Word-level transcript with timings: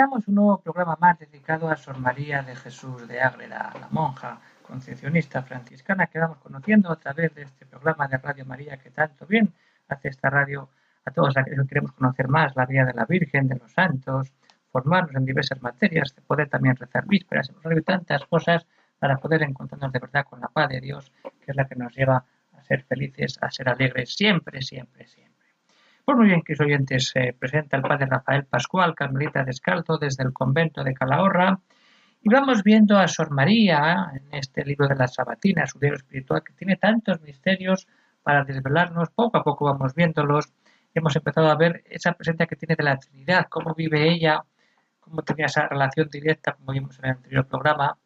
Comenzamos 0.00 0.28
un 0.28 0.34
nuevo 0.36 0.58
programa 0.62 0.96
más 0.98 1.18
dedicado 1.18 1.68
a 1.68 1.76
Sor 1.76 1.98
María 1.98 2.42
de 2.42 2.56
Jesús 2.56 3.06
de 3.06 3.20
Ágreda, 3.20 3.70
la 3.78 3.88
monja 3.90 4.40
concepcionista 4.66 5.42
franciscana 5.42 6.06
que 6.06 6.18
vamos 6.18 6.38
conociendo 6.38 6.90
a 6.90 6.96
través 6.96 7.34
de 7.34 7.42
este 7.42 7.66
programa 7.66 8.08
de 8.08 8.16
Radio 8.16 8.46
María 8.46 8.78
que 8.78 8.90
tanto 8.90 9.26
bien 9.26 9.52
hace 9.88 10.08
esta 10.08 10.30
radio 10.30 10.70
a 11.04 11.10
todos 11.10 11.36
aquellos 11.36 11.64
que 11.64 11.68
queremos 11.68 11.92
conocer 11.92 12.28
más 12.28 12.56
la 12.56 12.64
vida 12.64 12.86
de 12.86 12.94
la 12.94 13.04
Virgen, 13.04 13.46
de 13.46 13.56
los 13.56 13.72
santos, 13.72 14.32
formarnos 14.72 15.14
en 15.16 15.26
diversas 15.26 15.60
materias, 15.60 16.14
de 16.16 16.22
poder 16.22 16.48
también 16.48 16.76
rezar 16.76 17.04
vísperas, 17.06 17.50
y 17.50 17.80
tantas 17.82 18.24
cosas 18.24 18.66
para 18.98 19.18
poder 19.18 19.42
encontrarnos 19.42 19.92
de 19.92 19.98
verdad 19.98 20.24
con 20.24 20.40
la 20.40 20.48
paz 20.48 20.70
de 20.70 20.80
Dios, 20.80 21.12
que 21.44 21.50
es 21.50 21.56
la 21.56 21.68
que 21.68 21.76
nos 21.76 21.94
lleva 21.94 22.24
a 22.56 22.62
ser 22.62 22.84
felices, 22.84 23.38
a 23.42 23.50
ser 23.50 23.68
alegres 23.68 24.14
siempre, 24.14 24.62
siempre, 24.62 25.06
siempre. 25.06 25.29
Pues 26.04 26.16
muy 26.16 26.26
bien, 26.26 26.42
que 26.42 26.54
oyentes, 26.58 27.08
se 27.08 27.34
presenta 27.38 27.76
el 27.76 27.82
padre 27.82 28.06
Rafael 28.06 28.44
Pascual, 28.44 28.94
carmelita 28.94 29.44
descalzo, 29.44 29.98
desde 29.98 30.24
el 30.24 30.32
convento 30.32 30.82
de 30.82 30.94
Calahorra. 30.94 31.60
Y 32.22 32.28
vamos 32.28 32.62
viendo 32.62 32.98
a 32.98 33.06
Sor 33.06 33.30
María 33.30 34.10
en 34.14 34.34
este 34.38 34.64
libro 34.64 34.88
de 34.88 34.96
las 34.96 35.14
Sabatinas, 35.14 35.70
su 35.70 35.78
libro 35.78 35.96
espiritual, 35.96 36.42
que 36.42 36.52
tiene 36.54 36.76
tantos 36.76 37.20
misterios 37.20 37.86
para 38.22 38.44
desvelarnos. 38.44 39.10
Poco 39.10 39.38
a 39.38 39.44
poco 39.44 39.66
vamos 39.66 39.94
viéndolos. 39.94 40.52
Hemos 40.94 41.14
empezado 41.16 41.48
a 41.48 41.56
ver 41.56 41.84
esa 41.88 42.12
presencia 42.12 42.46
que 42.46 42.56
tiene 42.56 42.76
de 42.76 42.84
la 42.84 42.98
Trinidad, 42.98 43.46
cómo 43.48 43.74
vive 43.74 44.10
ella, 44.10 44.44
cómo 44.98 45.22
tenía 45.22 45.46
esa 45.46 45.68
relación 45.68 46.08
directa, 46.10 46.52
como 46.52 46.72
vimos 46.72 46.98
en 46.98 47.04
el 47.04 47.10
anterior 47.12 47.46
programa. 47.46 47.96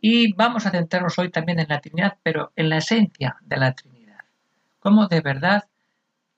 Y 0.00 0.32
vamos 0.34 0.66
a 0.66 0.70
centrarnos 0.70 1.18
hoy 1.18 1.30
también 1.30 1.58
en 1.58 1.68
la 1.68 1.80
Trinidad, 1.80 2.18
pero 2.22 2.52
en 2.54 2.68
la 2.68 2.76
esencia 2.76 3.36
de 3.40 3.56
la 3.56 3.72
Trinidad. 3.72 4.20
Cómo 4.78 5.08
de 5.08 5.20
verdad 5.20 5.64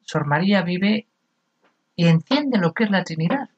Sor 0.04 0.26
María 0.26 0.62
vive 0.62 1.06
y 1.96 2.06
entiende 2.06 2.58
lo 2.58 2.72
que 2.72 2.84
es 2.84 2.90
la 2.90 3.04
Trinidad. 3.04 3.50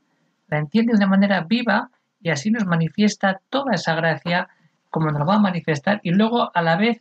La 0.49 0.59
entiende 0.59 0.93
de 0.93 0.99
una 0.99 1.07
manera 1.07 1.43
viva 1.43 1.91
y 2.21 2.31
así 2.31 2.51
nos 2.51 2.67
manifiesta 2.67 3.41
toda 3.51 3.75
esa 3.75 3.95
gracia 3.95 4.49
como 4.91 5.11
nos 5.11 5.29
va 5.29 5.35
a 5.35 5.41
manifestar 5.41 6.01
y 6.03 6.11
luego 6.11 6.51
a 6.55 6.63
la 6.63 6.77
vez 6.77 7.01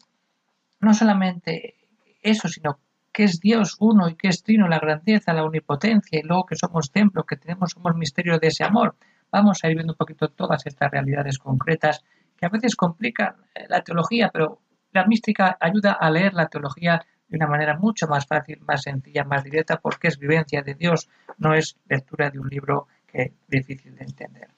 no 0.80 0.94
solamente 0.94 1.76
eso, 2.22 2.48
sino 2.48 2.80
que 3.12 3.26
es 3.26 3.40
Dios 3.40 3.78
uno 3.80 4.10
y 4.10 4.16
que 4.16 4.28
es 4.28 4.44
trino, 4.44 4.68
la 4.68 4.80
grandeza, 4.80 5.34
la 5.34 5.44
omnipotencia 5.44 6.20
y 6.20 6.24
luego 6.24 6.46
que 6.46 6.56
somos 6.56 6.92
templo, 6.92 7.24
que 7.24 7.38
tenemos, 7.38 7.72
somos 7.72 7.96
misterio 7.96 8.40
de 8.40 8.48
ese 8.48 8.64
amor. 8.64 8.96
Vamos 9.32 9.64
a 9.64 9.70
ir 9.70 9.76
viendo 9.76 9.94
un 9.94 9.98
poquito 9.98 10.30
todas 10.30 10.66
estas 10.66 10.92
realidades 10.92 11.38
concretas 11.38 12.04
que 12.36 12.46
a 12.46 12.50
veces 12.50 12.76
complican 12.76 13.36
eh, 13.54 13.66
la 13.70 13.82
teología, 13.82 14.30
pero 14.34 14.60
la 14.92 15.06
mística 15.06 15.58
ayuda 15.60 15.94
a 15.94 16.10
leer 16.10 16.34
la 16.34 16.48
teología 16.48 17.06
de 17.28 17.38
una 17.38 17.48
manera 17.48 17.78
mucho 17.78 18.08
más 18.08 18.26
fácil, 18.26 18.60
más 18.62 18.84
sencilla, 18.84 19.24
más 19.24 19.44
directa, 19.44 19.78
porque 19.78 20.08
es 20.08 20.20
vivencia 20.20 20.62
de 20.62 20.76
Dios, 20.76 21.10
no 21.38 21.54
es 21.54 21.78
lectura 21.88 22.30
de 22.30 22.40
un 22.40 22.48
libro 22.48 22.88
que 23.08 23.22
es 23.24 23.32
difícil 23.48 23.96
de 23.96 24.04
entender. 24.04 24.50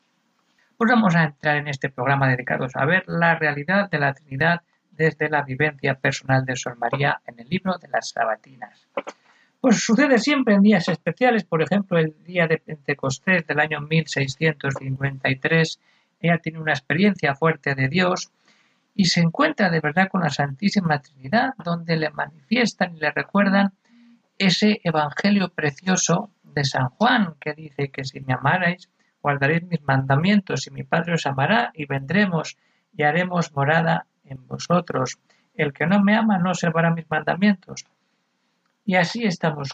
Pues 0.78 0.92
vamos 0.92 1.16
a 1.16 1.24
entrar 1.24 1.58
en 1.58 1.68
este 1.68 1.90
programa 1.90 2.30
dedicado 2.30 2.68
a 2.74 2.86
ver 2.86 3.04
la 3.08 3.36
realidad 3.36 3.90
de 3.90 4.00
la 4.00 4.14
Trinidad 4.14 4.62
desde 4.92 5.30
la 5.30 5.44
vivencia 5.44 5.96
personal 5.96 6.46
de 6.46 6.56
Sor 6.56 6.78
María 6.78 7.22
en 7.26 7.40
el 7.40 7.48
libro 7.48 7.78
de 7.78 7.88
las 7.88 8.10
Sabatinas. 8.10 8.88
Pues 9.62 9.84
sucede 9.84 10.20
siempre 10.20 10.54
en 10.54 10.62
días 10.62 10.88
especiales, 10.90 11.44
por 11.44 11.62
ejemplo, 11.62 11.98
el 11.98 12.16
día 12.24 12.48
de 12.48 12.58
Pentecostés 12.58 13.48
del 13.48 13.60
año 13.60 13.82
1653, 13.82 15.80
ella 16.20 16.38
tiene 16.40 16.60
una 16.60 16.74
experiencia 16.74 17.36
fuerte 17.36 17.74
de 17.74 17.88
Dios 17.88 18.32
y 18.96 19.06
se 19.06 19.20
encuentra 19.20 19.70
de 19.70 19.82
verdad 19.82 20.08
con 20.08 20.22
la 20.22 20.30
Santísima 20.30 21.00
Trinidad, 21.00 21.54
donde 21.64 21.98
le 21.98 22.10
manifiestan 22.12 22.96
y 22.96 23.00
le 23.00 23.12
recuerdan 23.12 23.74
ese 24.38 24.80
Evangelio 24.86 25.50
precioso 25.50 26.32
de 26.44 26.64
San 26.64 26.90
Juan, 26.90 27.36
que 27.42 27.54
dice 27.54 27.92
que 27.92 28.06
si 28.06 28.22
me 28.22 28.34
amarais, 28.34 28.90
guardaréis 29.22 29.64
mis 29.64 29.82
mandamientos 29.82 30.66
y 30.68 30.72
mi 30.72 30.84
Padre 30.84 31.16
os 31.16 31.26
amará 31.26 31.72
y 31.74 31.86
vendremos 31.86 32.58
y 32.96 33.04
haremos 33.04 33.54
morada 33.54 34.08
en 34.24 34.48
vosotros. 34.48 35.20
El 35.54 35.74
que 35.74 35.88
no 35.88 36.02
me 36.02 36.16
ama 36.16 36.38
no 36.38 36.52
observará 36.52 36.90
mis 36.92 37.10
mandamientos. 37.10 37.86
Y 38.86 38.96
así 38.96 39.26
estamos. 39.26 39.72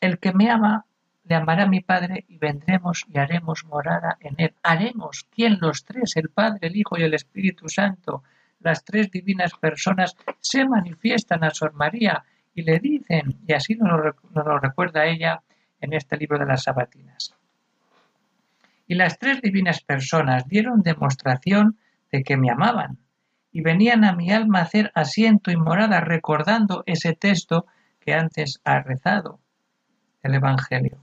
El 0.00 0.18
que 0.18 0.32
me 0.32 0.50
ama 0.50 0.86
le 1.24 1.34
amará 1.34 1.66
mi 1.66 1.80
Padre 1.80 2.24
y 2.26 2.38
vendremos 2.38 3.04
y 3.06 3.18
haremos 3.18 3.66
morada 3.66 4.16
en 4.20 4.34
él. 4.38 4.54
Haremos, 4.62 5.26
¿quién 5.30 5.58
los 5.60 5.84
tres? 5.84 6.16
El 6.16 6.30
Padre, 6.30 6.68
el 6.68 6.76
Hijo 6.76 6.96
y 6.98 7.02
el 7.02 7.12
Espíritu 7.12 7.68
Santo 7.68 8.22
las 8.62 8.84
tres 8.84 9.10
divinas 9.10 9.52
personas 9.54 10.16
se 10.40 10.64
manifiestan 10.64 11.44
a 11.44 11.50
Sor 11.50 11.74
María 11.74 12.24
y 12.54 12.62
le 12.62 12.78
dicen, 12.78 13.38
y 13.46 13.52
así 13.52 13.74
nos 13.74 14.14
lo, 14.34 14.58
recuerda 14.58 15.06
ella 15.06 15.42
en 15.80 15.92
este 15.92 16.16
libro 16.16 16.38
de 16.38 16.46
las 16.46 16.64
Sabatinas. 16.64 17.34
Y 18.86 18.94
las 18.94 19.18
tres 19.18 19.40
divinas 19.40 19.82
personas 19.82 20.46
dieron 20.46 20.82
demostración 20.82 21.78
de 22.10 22.22
que 22.22 22.36
me 22.36 22.50
amaban 22.50 22.98
y 23.52 23.62
venían 23.62 24.04
a 24.04 24.14
mi 24.14 24.30
alma 24.30 24.60
a 24.60 24.62
hacer 24.62 24.92
asiento 24.94 25.50
y 25.50 25.56
morada 25.56 26.00
recordando 26.00 26.82
ese 26.86 27.14
texto 27.14 27.66
que 28.00 28.14
antes 28.14 28.60
ha 28.64 28.80
rezado, 28.80 29.40
el 30.22 30.34
Evangelio. 30.34 30.98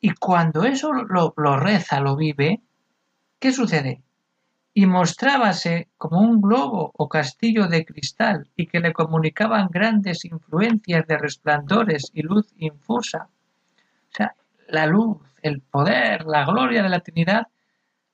Y 0.00 0.14
cuando 0.14 0.64
eso 0.64 0.92
lo 0.92 1.56
reza, 1.56 2.00
lo 2.00 2.16
vive, 2.16 2.60
¿qué 3.38 3.52
sucede? 3.52 4.02
Y 4.76 4.86
mostrábase 4.86 5.88
como 5.96 6.20
un 6.20 6.40
globo 6.40 6.90
o 6.98 7.08
castillo 7.08 7.68
de 7.68 7.84
cristal 7.84 8.50
y 8.56 8.66
que 8.66 8.80
le 8.80 8.92
comunicaban 8.92 9.68
grandes 9.70 10.24
influencias 10.24 11.06
de 11.06 11.16
resplandores 11.16 12.10
y 12.12 12.22
luz 12.22 12.52
infusa. 12.58 13.28
O 14.08 14.16
sea, 14.16 14.34
la 14.68 14.86
luz, 14.86 15.22
el 15.42 15.60
poder, 15.60 16.26
la 16.26 16.44
gloria 16.44 16.82
de 16.82 16.88
la 16.88 16.98
Trinidad, 16.98 17.46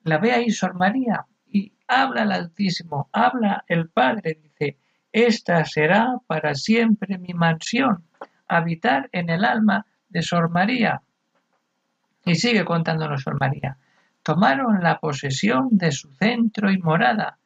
la 0.05 0.19
ve 0.19 0.33
ahí 0.33 0.51
Sor 0.51 0.75
María 0.75 1.25
y 1.51 1.73
habla 1.89 2.25
el 2.25 2.33
Altísimo, 2.33 3.09
habla 3.11 3.65
el 3.67 3.89
Padre, 3.89 4.39
dice, 4.43 4.77
esta 5.13 5.65
será 5.65 6.19
para 6.27 6.55
siempre 6.55 7.17
mi 7.17 7.33
mansión, 7.33 8.05
habitar 8.47 9.09
en 9.13 9.31
el 9.31 9.47
alma 9.47 9.87
de 10.11 10.21
Sor 10.21 10.51
María. 10.51 11.01
Y 12.27 12.35
sigue 12.35 12.67
contándonos 12.67 13.23
Sor 13.23 13.41
María 13.41 13.79
tomaron 14.31 14.81
la 14.81 15.01
posesión 15.01 15.71
de 15.73 15.91
su 15.91 16.09
centro 16.13 16.71
y 16.71 16.79
morada, 16.79 17.39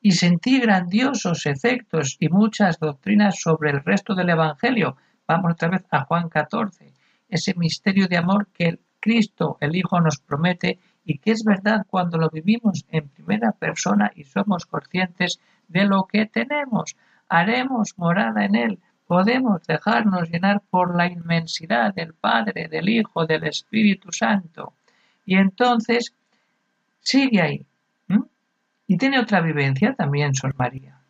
y 0.00 0.10
sentí 0.10 0.58
grandiosos 0.58 1.46
efectos 1.46 2.16
y 2.18 2.28
muchas 2.28 2.80
doctrinas 2.80 3.38
sobre 3.40 3.70
el 3.70 3.84
resto 3.84 4.16
del 4.16 4.30
Evangelio. 4.30 4.96
Vamos 5.28 5.52
otra 5.52 5.68
vez 5.68 5.84
a 5.92 6.06
Juan 6.06 6.28
14, 6.28 6.92
ese 7.28 7.54
misterio 7.54 8.08
de 8.08 8.16
amor 8.16 8.48
que 8.52 8.80
Cristo, 8.98 9.58
el 9.60 9.76
Hijo, 9.76 10.00
nos 10.00 10.18
promete 10.18 10.80
y 11.04 11.18
que 11.18 11.30
es 11.30 11.44
verdad 11.44 11.86
cuando 11.88 12.18
lo 12.18 12.30
vivimos 12.30 12.84
en 12.88 13.08
primera 13.10 13.52
persona 13.52 14.10
y 14.16 14.24
somos 14.24 14.66
conscientes 14.66 15.38
de 15.68 15.84
lo 15.84 16.08
que 16.08 16.26
tenemos. 16.26 16.96
Haremos 17.28 17.96
morada 17.96 18.44
en 18.44 18.56
Él. 18.56 18.80
Podemos 19.06 19.62
dejarnos 19.68 20.28
llenar 20.30 20.62
por 20.68 20.96
la 20.96 21.06
inmensidad 21.06 21.94
del 21.94 22.12
Padre, 22.12 22.66
del 22.66 22.88
Hijo, 22.88 23.24
del 23.24 23.44
Espíritu 23.44 24.10
Santo. 24.10 24.74
Y 25.28 25.36
entonces 25.36 26.14
sigue 27.00 27.42
ahí. 27.42 27.66
Y 28.86 28.96
tiene 28.96 29.20
otra 29.20 29.42
vivencia 29.42 29.92
también, 29.92 30.34
Sor 30.34 30.54
María. 30.56 31.02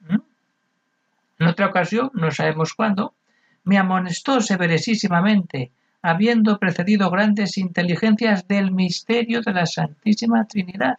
En 1.39 1.47
otra 1.47 1.67
ocasión, 1.67 2.11
no 2.15 2.33
sabemos 2.33 2.75
cuándo, 2.75 3.15
me 3.63 3.79
amonestó 3.79 4.41
severísimamente, 4.41 5.71
habiendo 6.03 6.59
precedido 6.59 7.09
grandes 7.13 7.59
inteligencias 7.59 8.49
del 8.49 8.73
misterio 8.73 9.41
de 9.43 9.53
la 9.53 9.67
Santísima 9.67 10.45
Trinidad. 10.47 10.99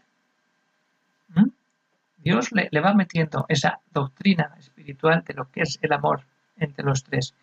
Dios 2.19 2.53
le, 2.53 2.69
le, 2.71 2.79
va 2.79 2.93
metiendo 2.93 3.45
esa 3.49 3.81
doctrina 3.91 4.55
espiritual 4.57 5.25
de 5.27 5.33
lo 5.33 5.51
que 5.51 5.63
es 5.63 5.77
el 5.81 5.91
amor 5.91 6.23
entre 6.55 6.85
los 6.85 7.03
tres 7.03 7.33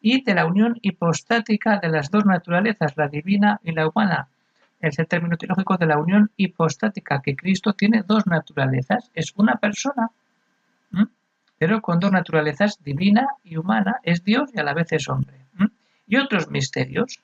y 0.00 0.22
de 0.22 0.34
la 0.34 0.46
unión 0.46 0.78
hipostática 0.80 1.78
de 1.78 1.90
las 1.90 2.10
dos 2.10 2.24
naturalezas, 2.24 2.96
la 2.96 3.08
divina 3.08 3.60
y 3.62 3.72
la 3.72 3.86
humana, 3.86 4.28
es 4.80 4.98
el 4.98 5.06
término 5.06 5.36
teológico 5.36 5.76
de 5.76 5.86
la 5.86 5.98
unión 5.98 6.30
hipostática, 6.36 7.22
que 7.22 7.36
Cristo 7.36 7.72
tiene 7.72 8.02
dos 8.02 8.26
naturalezas, 8.26 9.10
es 9.14 9.32
una 9.36 9.56
persona, 9.56 10.10
pero 11.58 11.80
con 11.80 11.98
dos 12.00 12.12
naturalezas, 12.12 12.82
divina 12.82 13.28
y 13.42 13.56
humana, 13.56 14.00
es 14.02 14.22
Dios 14.22 14.50
y 14.54 14.60
a 14.60 14.62
la 14.62 14.74
vez 14.74 14.92
es 14.92 15.08
hombre. 15.08 15.36
Y 16.06 16.16
otros 16.16 16.50
misterios. 16.50 17.20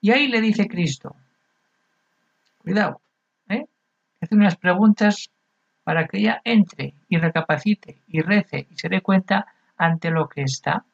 Y 0.00 0.10
ahí 0.10 0.26
le 0.26 0.40
dice 0.40 0.66
Cristo, 0.66 1.14
Cuidado, 2.62 3.00
¿eh? 3.48 3.66
Hace 4.20 4.34
unas 4.36 4.56
preguntas 4.56 5.30
para 5.82 6.06
que 6.06 6.18
ella 6.18 6.40
entre 6.44 6.94
y 7.08 7.18
recapacite 7.18 7.98
y 8.06 8.20
rece 8.20 8.68
y 8.70 8.76
se 8.76 8.88
dé 8.88 9.00
cuenta 9.00 9.48
ante 9.76 10.10
lo 10.10 10.28
que 10.28 10.42
está. 10.42 10.84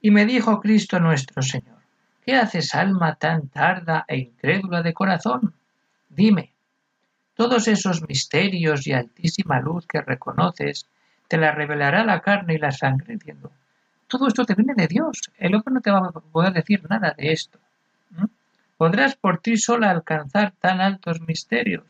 Y 0.00 0.10
me 0.10 0.26
dijo 0.26 0.60
Cristo 0.60 0.98
nuestro 0.98 1.42
Señor, 1.42 1.71
¿qué 2.24 2.36
haces 2.36 2.74
alma 2.74 3.16
tan 3.16 3.48
tarda 3.48 4.04
e 4.08 4.16
incrédula 4.16 4.82
de 4.82 4.94
corazón? 4.94 5.54
Dime, 6.08 6.52
todos 7.34 7.68
esos 7.68 8.06
misterios 8.08 8.86
y 8.86 8.92
altísima 8.92 9.60
luz 9.60 9.86
que 9.86 10.00
reconoces, 10.00 10.86
te 11.28 11.38
la 11.38 11.52
revelará 11.52 12.04
la 12.04 12.20
carne 12.20 12.54
y 12.54 12.58
la 12.58 12.70
sangre, 12.70 13.14
diciendo, 13.14 13.50
todo 14.06 14.28
esto 14.28 14.44
te 14.44 14.54
viene 14.54 14.74
de 14.74 14.86
Dios, 14.86 15.30
el 15.38 15.54
hombre 15.54 15.74
no 15.74 15.80
te 15.80 15.90
va 15.90 15.98
a 15.98 16.10
poder 16.10 16.52
decir 16.52 16.82
nada 16.88 17.14
de 17.16 17.32
esto. 17.32 17.58
Podrás 18.76 19.16
por 19.16 19.38
ti 19.38 19.56
sola 19.56 19.90
alcanzar 19.90 20.52
tan 20.60 20.80
altos 20.80 21.20
misterios. 21.20 21.84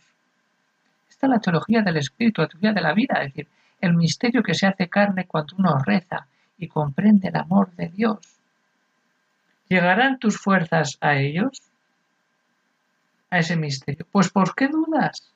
Esta 1.08 1.26
es 1.26 1.30
la 1.30 1.40
teología 1.40 1.82
del 1.82 1.96
Espíritu, 1.96 2.42
la 2.42 2.48
teología 2.48 2.72
de 2.72 2.80
la 2.80 2.94
vida, 2.94 3.14
es 3.22 3.34
decir, 3.34 3.48
el 3.80 3.94
misterio 3.94 4.42
que 4.42 4.54
se 4.54 4.66
hace 4.66 4.88
carne 4.88 5.26
cuando 5.26 5.56
uno 5.56 5.78
reza 5.78 6.26
y 6.56 6.68
comprende 6.68 7.28
el 7.28 7.36
amor 7.36 7.72
de 7.72 7.88
Dios. 7.88 8.18
¿Llegarán 9.72 10.18
tus 10.18 10.36
fuerzas 10.36 10.98
a 11.00 11.16
ellos? 11.16 11.62
A 13.30 13.38
ese 13.38 13.56
misterio. 13.56 14.06
Pues 14.12 14.28
¿por 14.28 14.54
qué 14.54 14.68
dudas? 14.68 15.32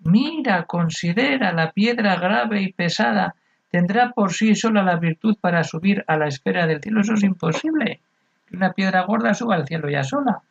Mira, 0.00 0.64
considera 0.64 1.50
la 1.54 1.72
piedra 1.72 2.16
grave 2.16 2.60
y 2.60 2.74
pesada. 2.74 3.34
¿Tendrá 3.70 4.10
por 4.10 4.34
sí 4.34 4.54
sola 4.54 4.82
la 4.82 4.96
virtud 4.96 5.38
para 5.40 5.64
subir 5.64 6.04
a 6.06 6.18
la 6.18 6.28
esfera 6.28 6.66
del 6.66 6.82
cielo? 6.82 7.00
Eso 7.00 7.14
es 7.14 7.22
imposible. 7.22 8.00
Que 8.46 8.56
una 8.56 8.74
piedra 8.74 9.06
gorda 9.06 9.32
suba 9.32 9.54
al 9.54 9.66
cielo 9.66 9.88
ya 9.88 10.04
sola. 10.04 10.42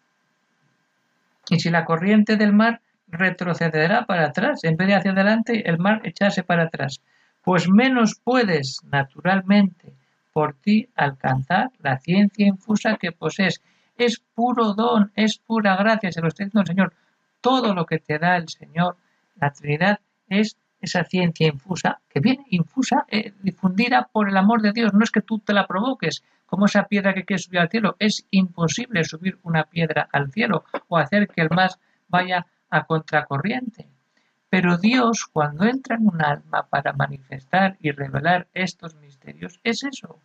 Y 1.50 1.60
si 1.60 1.70
la 1.70 1.86
corriente 1.86 2.38
del 2.38 2.54
mar 2.54 2.82
retrocederá 3.08 4.08
para 4.08 4.26
atrás, 4.26 4.64
en 4.64 4.78
vez 4.78 4.88
de 4.88 4.96
hacia 4.96 5.12
adelante, 5.12 5.70
el 5.70 5.78
mar 5.78 6.02
echarse 6.04 6.42
para 6.42 6.64
atrás 6.64 7.00
pues 7.44 7.70
menos 7.70 8.20
puedes, 8.24 8.80
naturalmente, 8.90 9.94
por 10.34 10.56
ti 10.56 10.90
alcanzar 10.96 11.72
la 11.80 12.00
ciencia 12.00 12.48
infusa 12.48 12.98
que 12.98 13.12
posees. 13.12 13.62
Es 13.96 14.20
puro 14.34 14.74
don, 14.74 15.12
es 15.16 15.38
pura 15.38 15.76
gracia, 15.76 16.12
se 16.12 16.22
lo 16.22 16.28
está 16.28 16.44
diciendo 16.44 16.62
el 16.62 16.68
Señor. 16.68 16.94
Todo 17.42 17.74
lo 17.74 17.86
que 17.86 18.00
te 18.00 18.18
da 18.18 18.36
el 18.38 18.50
Señor, 18.50 18.98
la 19.36 19.52
Trinidad, 19.52 20.00
es 20.28 20.58
esa 20.82 21.04
ciencia 21.04 21.48
infusa, 21.48 22.02
que 22.10 22.20
viene 22.20 22.46
infusa, 22.50 23.06
eh, 23.10 23.34
difundida 23.42 24.10
por 24.12 24.28
el 24.28 24.36
amor 24.36 24.62
de 24.62 24.74
Dios. 24.74 24.94
No 24.94 25.04
es 25.04 25.12
que 25.12 25.22
tú 25.22 25.40
te 25.40 25.54
la 25.54 25.68
provoques, 25.68 26.24
como 26.46 26.66
esa 26.66 26.88
piedra 26.88 27.14
que 27.14 27.24
quiere 27.24 27.42
subir 27.42 27.60
al 27.60 27.70
cielo. 27.70 27.96
Es 28.00 28.26
imposible 28.32 29.04
subir 29.04 29.40
una 29.44 29.64
piedra 29.64 30.10
al 30.12 30.32
cielo 30.32 30.66
o 30.88 30.98
hacer 30.98 31.28
que 31.28 31.42
el 31.42 31.50
mar 31.50 31.72
vaya 32.08 32.46
a 32.70 32.86
contracorriente. 32.86 33.88
Pero 34.54 34.78
Dios, 34.78 35.26
cuando 35.26 35.66
entra 35.66 35.96
en 35.96 36.06
un 36.06 36.22
alma 36.22 36.68
para 36.70 36.94
manifestar 36.94 37.76
y 37.82 37.90
revelar 37.90 38.46
estos 38.54 38.94
misterios, 38.94 39.60
es 39.64 39.84
eso, 39.84 40.20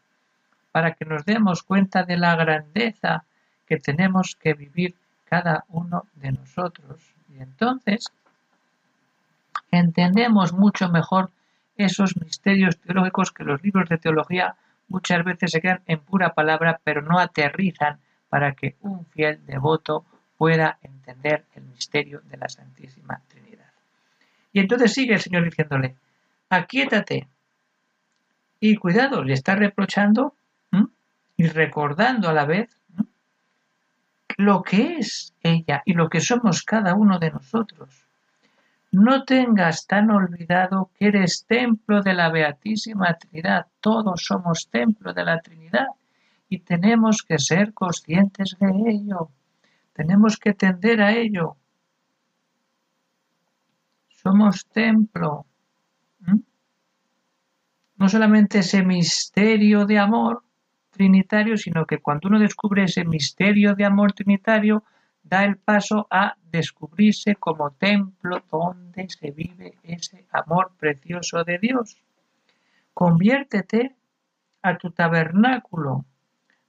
para 0.71 0.93
que 0.93 1.07
nos 1.07 1.25
demos 1.25 1.63
cuenta 1.63 2.03
de 2.03 2.19
la 2.19 2.37
grandeza 2.37 3.25
que 3.67 3.79
tenemos 3.79 4.37
que 4.39 4.53
vivir 4.53 4.97
cada 5.25 5.65
uno 5.69 6.09
de 6.17 6.33
nosotros. 6.33 7.15
Y 7.31 7.41
entonces 7.41 8.13
entendemos 9.71 10.53
mucho 10.53 10.91
mejor 10.91 11.31
esos 11.79 12.15
misterios 12.21 12.77
teológicos 12.81 13.33
que 13.33 13.45
los 13.45 13.63
libros 13.63 13.89
de 13.89 13.97
teología 13.97 14.57
muchas 14.89 15.25
veces 15.25 15.53
se 15.53 15.63
quedan 15.63 15.81
en 15.87 16.01
pura 16.01 16.35
palabra, 16.35 16.83
pero 16.85 17.01
no 17.01 17.19
aterrizan 17.19 17.99
para 18.29 18.53
que 18.53 18.77
un 18.83 19.07
fiel 19.07 19.41
devoto 19.47 20.05
pueda 20.37 20.77
entender 20.83 21.47
el 21.55 21.63
misterio 21.63 22.21
de 22.27 22.37
la 22.37 22.51
Santísima 22.51 23.23
Trinidad. 23.27 23.48
Y 24.58 24.60
entonces 24.60 24.93
sigue 24.93 25.14
el 25.14 25.20
Señor 25.20 25.44
diciéndole, 25.44 25.94
aquíétate. 26.50 27.28
Y 28.58 28.75
cuidado, 28.75 29.22
le 29.22 29.34
está 29.34 29.55
reprochando 29.55 30.34
y 31.37 31.46
recordando 31.46 32.28
a 32.28 32.32
la 32.32 32.44
vez 32.44 32.69
lo 34.37 34.64
que 34.64 34.96
es 34.96 35.32
ella 35.44 35.82
y 35.84 35.93
lo 35.93 36.08
que 36.08 36.19
somos 36.20 36.64
cada 36.64 36.94
uno 36.96 37.20
de 37.20 37.31
nosotros. 37.31 38.05
No 38.90 39.22
tengas 39.22 39.87
tan 39.87 40.10
olvidado 40.10 40.90
que 40.99 41.06
eres 41.06 41.44
templo 41.46 42.02
de 42.02 42.14
la 42.14 42.28
Beatísima 42.28 43.14
Trinidad. 43.14 43.69
Todos 43.78 44.25
somos 44.25 44.69
templo 44.69 45.12
de 45.12 45.25
la 45.25 45.40
Trinidad 45.40 45.87
y 46.49 46.58
tenemos 46.58 47.22
que 47.22 47.38
ser 47.38 47.72
conscientes 47.75 48.56
de 48.58 48.90
ello. 48.90 49.31
Tenemos 49.93 50.37
que 50.37 50.52
tender 50.52 51.00
a 51.00 51.12
ello 51.12 51.55
somos 54.29 54.67
templo. 54.67 55.47
No 57.97 58.09
solamente 58.09 58.59
ese 58.59 58.83
misterio 58.83 59.87
de 59.87 59.99
amor 59.99 60.43
trinitario, 60.91 61.57
sino 61.57 61.87
que 61.87 61.99
cuando 61.99 62.29
uno 62.29 62.39
descubre 62.39 62.85
ese 62.85 63.05
misterio 63.05 63.75
de 63.75 63.87
amor 63.87 64.13
trinitario, 64.13 64.85
da 65.23 65.45
el 65.45 65.57
paso 65.57 66.07
a 66.11 66.37
descubrirse 66.51 67.37
como 67.37 67.71
templo 67.71 68.43
donde 68.51 69.09
se 69.09 69.31
vive 69.31 69.79
ese 69.83 70.27
amor 70.31 70.73
precioso 70.79 71.43
de 71.45 71.59
Dios. 71.59 71.97
Conviértete 72.93 73.97
a 74.63 74.77
tu 74.77 74.91
tabernáculo, 74.91 76.05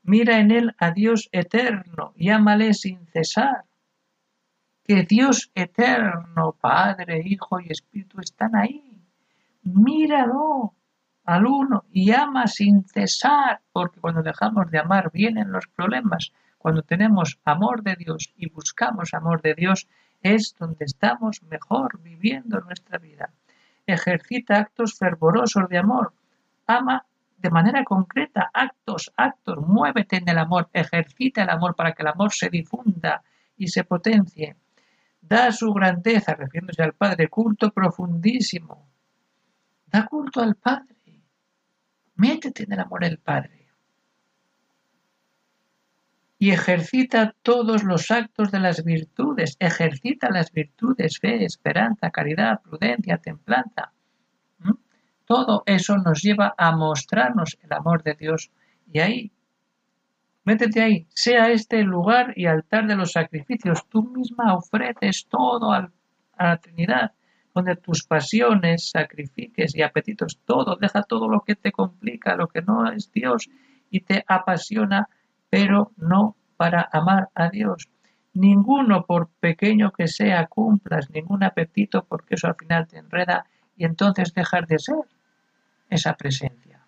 mira 0.04 0.40
en 0.40 0.52
él 0.52 0.76
a 0.78 0.92
Dios 0.92 1.28
eterno 1.34 2.14
y 2.16 2.30
ámale 2.30 2.74
sin 2.74 3.06
cesar 3.08 3.66
que 4.90 5.04
Dios 5.04 5.52
eterno, 5.54 6.58
Padre, 6.60 7.22
Hijo 7.24 7.60
y 7.60 7.68
Espíritu 7.70 8.20
están 8.22 8.56
ahí. 8.56 9.00
Míralo 9.62 10.74
al 11.26 11.46
uno 11.46 11.86
y 11.92 12.12
ama 12.12 12.48
sin 12.48 12.84
cesar, 12.86 13.62
porque 13.72 14.00
cuando 14.00 14.24
dejamos 14.24 14.72
de 14.72 14.80
amar 14.80 15.12
vienen 15.14 15.52
los 15.52 15.68
problemas. 15.68 16.34
Cuando 16.58 16.82
tenemos 16.82 17.38
amor 17.46 17.84
de 17.84 17.98
Dios 17.98 18.34
y 18.36 18.50
buscamos 18.50 19.14
amor 19.14 19.44
de 19.44 19.54
Dios, 19.54 19.88
es 20.24 20.56
donde 20.58 20.86
estamos 20.86 21.44
mejor 21.44 22.02
viviendo 22.02 22.60
nuestra 22.62 22.98
vida. 22.98 23.30
Ejercita 23.86 24.58
actos 24.58 24.98
fervorosos 24.98 25.70
de 25.70 25.78
amor. 25.78 26.14
Ama 26.66 27.06
de 27.38 27.52
manera 27.52 27.84
concreta, 27.84 28.50
actos, 28.52 29.14
actos, 29.16 29.60
muévete 29.60 30.18
en 30.18 30.28
el 30.30 30.40
amor, 30.40 30.68
ejercita 30.74 31.44
el 31.44 31.52
amor 31.52 31.76
para 31.76 31.94
que 31.94 32.02
el 32.02 32.08
amor 32.08 32.34
se 32.34 32.50
difunda 32.50 33.22
y 33.56 33.68
se 33.68 33.84
potencie 33.84 34.56
da 35.22 35.52
su 35.52 35.72
grandeza, 35.74 36.34
refiriéndose 36.34 36.84
al 36.84 36.94
Padre, 36.94 37.28
culto 37.28 37.72
profundísimo. 37.72 38.90
Da 39.86 40.06
culto 40.06 40.42
al 40.42 40.56
Padre. 40.56 40.96
Métete 42.16 42.64
en 42.64 42.74
el 42.74 42.80
amor 42.80 43.02
del 43.02 43.18
Padre. 43.18 43.68
Y 46.38 46.52
ejercita 46.52 47.36
todos 47.42 47.84
los 47.84 48.12
actos 48.12 48.52
de 48.52 48.60
las 48.60 48.84
virtudes. 48.84 49.58
Ejercita 49.60 50.30
las 50.30 50.52
virtudes, 50.52 51.20
fe, 51.20 51.44
esperanza, 51.44 52.12
caridad, 52.12 52.62
prudencia, 52.62 53.18
templanza. 53.18 53.92
¿Mm? 54.60 54.72
Todo 55.26 55.64
eso 55.66 55.98
nos 55.98 56.22
lleva 56.22 56.56
a 56.58 56.76
mostrarnos 56.76 57.58
el 57.62 57.74
amor 57.74 58.04
de 58.04 58.14
Dios. 58.14 58.52
Y 58.92 59.00
ahí 59.00 59.32
Métete 60.50 60.82
ahí, 60.82 61.06
sea 61.14 61.52
este 61.52 61.80
el 61.82 61.86
lugar 61.86 62.34
y 62.36 62.48
altar 62.48 62.88
de 62.88 62.96
los 62.96 63.12
sacrificios. 63.12 63.86
Tú 63.88 64.02
misma 64.02 64.56
ofreces 64.56 65.28
todo 65.30 65.72
a 65.72 65.92
la 66.40 66.58
Trinidad, 66.58 67.12
donde 67.54 67.76
tus 67.76 68.04
pasiones, 68.04 68.90
sacrifiques 68.90 69.76
y 69.76 69.84
apetitos, 69.84 70.40
todo, 70.46 70.76
deja 70.76 71.04
todo 71.04 71.30
lo 71.30 71.42
que 71.42 71.54
te 71.54 71.72
complica, 71.72 72.36
lo 72.36 72.48
que 72.48 72.64
no 72.64 72.92
es 72.92 73.12
Dios 73.12 73.48
y 73.92 74.00
te 74.00 74.26
apasiona, 74.28 75.08
pero 75.52 75.92
no 75.98 76.36
para 76.58 76.90
amar 76.92 77.30
a 77.36 77.50
Dios. 77.50 77.88
Ninguno, 78.34 79.06
por 79.06 79.30
pequeño 79.40 79.92
que 79.92 80.08
sea, 80.08 80.48
cumplas 80.48 81.12
ningún 81.12 81.44
apetito 81.44 82.06
porque 82.06 82.34
eso 82.34 82.48
al 82.48 82.56
final 82.56 82.88
te 82.88 82.98
enreda 82.98 83.46
y 83.78 83.86
entonces 83.86 84.34
dejar 84.34 84.66
de 84.66 84.80
ser 84.80 85.06
esa 85.92 86.16
presencia, 86.16 86.80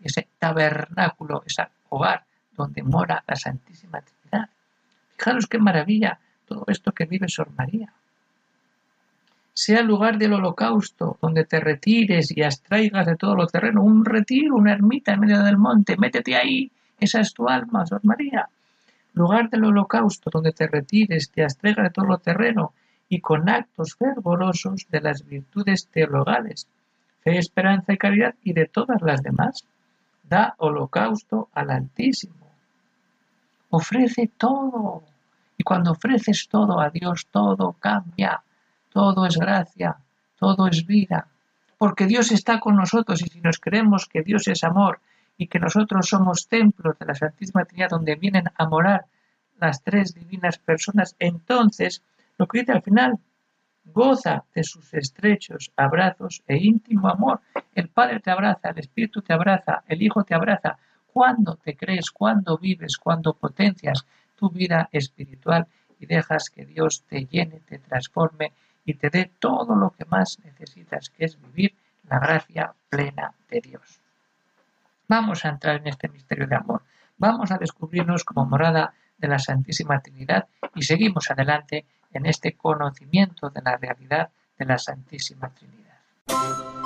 ese 0.00 0.26
tabernáculo, 0.38 1.42
ese 1.44 1.64
hogar 1.90 2.24
donde 2.60 2.82
mora 2.82 3.24
la 3.26 3.36
Santísima 3.36 4.00
Trinidad. 4.02 4.50
Fijaros 5.16 5.46
qué 5.46 5.58
maravilla 5.58 6.18
todo 6.46 6.64
esto 6.68 6.92
que 6.92 7.06
vive 7.06 7.28
Sor 7.28 7.50
María. 7.56 7.92
Sea 9.52 9.82
lugar 9.82 10.18
del 10.18 10.32
holocausto, 10.32 11.18
donde 11.20 11.44
te 11.44 11.60
retires 11.60 12.30
y 12.36 12.42
abstraigas 12.42 13.06
de 13.06 13.16
todo 13.16 13.34
lo 13.34 13.46
terreno, 13.46 13.82
un 13.82 14.04
retiro, 14.04 14.56
una 14.56 14.72
ermita 14.72 15.12
en 15.12 15.20
medio 15.20 15.42
del 15.42 15.58
monte, 15.58 15.96
métete 15.96 16.36
ahí, 16.36 16.70
esa 16.98 17.20
es 17.20 17.32
tu 17.32 17.48
alma, 17.48 17.86
Sor 17.86 18.04
María. 18.04 18.48
Lugar 19.14 19.50
del 19.50 19.64
holocausto, 19.64 20.30
donde 20.30 20.52
te 20.52 20.66
retires, 20.66 21.30
te 21.30 21.42
abstraigas 21.42 21.84
de 21.84 21.90
todo 21.90 22.06
lo 22.06 22.18
terreno 22.18 22.72
y 23.08 23.20
con 23.20 23.48
actos 23.48 23.96
fervorosos 23.96 24.86
de 24.90 25.00
las 25.00 25.26
virtudes 25.26 25.88
teologales, 25.88 26.68
fe, 27.22 27.38
esperanza 27.38 27.92
y 27.92 27.98
caridad 27.98 28.34
y 28.42 28.52
de 28.52 28.66
todas 28.66 29.02
las 29.02 29.22
demás. 29.22 29.64
Da 30.22 30.54
holocausto 30.58 31.48
al 31.52 31.70
Altísimo 31.70 32.49
ofrece 33.70 34.30
todo 34.36 35.04
Y 35.56 35.62
cuando 35.62 35.92
ofreces 35.92 36.48
todo 36.48 36.80
a 36.80 36.88
Dios, 36.88 37.26
todo 37.30 37.76
cambia, 37.78 38.42
todo 38.90 39.26
es 39.26 39.36
gracia, 39.36 39.96
todo 40.38 40.66
es 40.68 40.86
vida, 40.86 41.28
porque 41.76 42.06
Dios 42.06 42.32
está 42.32 42.60
con 42.60 42.76
nosotros 42.76 43.22
y 43.22 43.28
si 43.28 43.40
nos 43.40 43.58
creemos 43.58 44.06
que 44.06 44.22
Dios 44.22 44.48
es 44.48 44.64
amor 44.64 45.00
y 45.36 45.48
que 45.48 45.58
nosotros 45.58 46.08
somos 46.08 46.48
templos 46.48 46.98
de 46.98 47.06
la 47.06 47.14
Santísima 47.14 47.64
Trinidad 47.64 47.90
donde 47.90 48.16
vienen 48.16 48.44
a 48.56 48.66
morar 48.66 49.04
las 49.58 49.82
tres 49.82 50.14
divinas 50.14 50.58
personas, 50.58 51.14
entonces 51.18 52.02
lo 52.38 52.46
que 52.46 52.60
dice 52.60 52.72
al 52.72 52.82
final, 52.82 53.18
goza 53.84 54.44
de 54.54 54.64
sus 54.64 54.94
estrechos 54.94 55.72
abrazos 55.76 56.42
e 56.46 56.56
íntimo 56.56 57.08
amor. 57.08 57.40
El 57.74 57.88
Padre 57.88 58.20
te 58.20 58.30
abraza, 58.30 58.70
el 58.70 58.78
Espíritu 58.78 59.20
te 59.22 59.32
abraza, 59.32 59.82
el 59.88 60.02
Hijo 60.02 60.24
te 60.24 60.34
abraza. 60.34 60.78
Cuando 61.12 61.56
te 61.56 61.76
crees, 61.76 62.10
cuando 62.10 62.58
vives, 62.58 62.96
cuando 62.96 63.34
potencias 63.34 64.06
tu 64.36 64.50
vida 64.50 64.88
espiritual 64.92 65.66
y 65.98 66.06
dejas 66.06 66.50
que 66.50 66.64
Dios 66.64 67.04
te 67.08 67.26
llene, 67.26 67.60
te 67.60 67.78
transforme 67.78 68.52
y 68.84 68.94
te 68.94 69.10
dé 69.10 69.30
todo 69.38 69.74
lo 69.74 69.90
que 69.90 70.04
más 70.04 70.38
necesitas, 70.44 71.10
que 71.10 71.26
es 71.26 71.40
vivir 71.40 71.74
la 72.08 72.18
gracia 72.18 72.72
plena 72.88 73.34
de 73.48 73.60
Dios. 73.60 74.00
Vamos 75.08 75.44
a 75.44 75.48
entrar 75.48 75.76
en 75.76 75.88
este 75.88 76.08
misterio 76.08 76.46
de 76.46 76.56
amor. 76.56 76.82
Vamos 77.18 77.50
a 77.50 77.58
descubrirnos 77.58 78.24
como 78.24 78.46
morada 78.46 78.94
de 79.18 79.28
la 79.28 79.38
Santísima 79.38 80.00
Trinidad 80.00 80.48
y 80.74 80.82
seguimos 80.82 81.30
adelante 81.30 81.84
en 82.12 82.26
este 82.26 82.52
conocimiento 82.52 83.50
de 83.50 83.62
la 83.62 83.76
realidad 83.76 84.30
de 84.58 84.64
la 84.64 84.78
Santísima 84.78 85.50
Trinidad. 85.50 86.79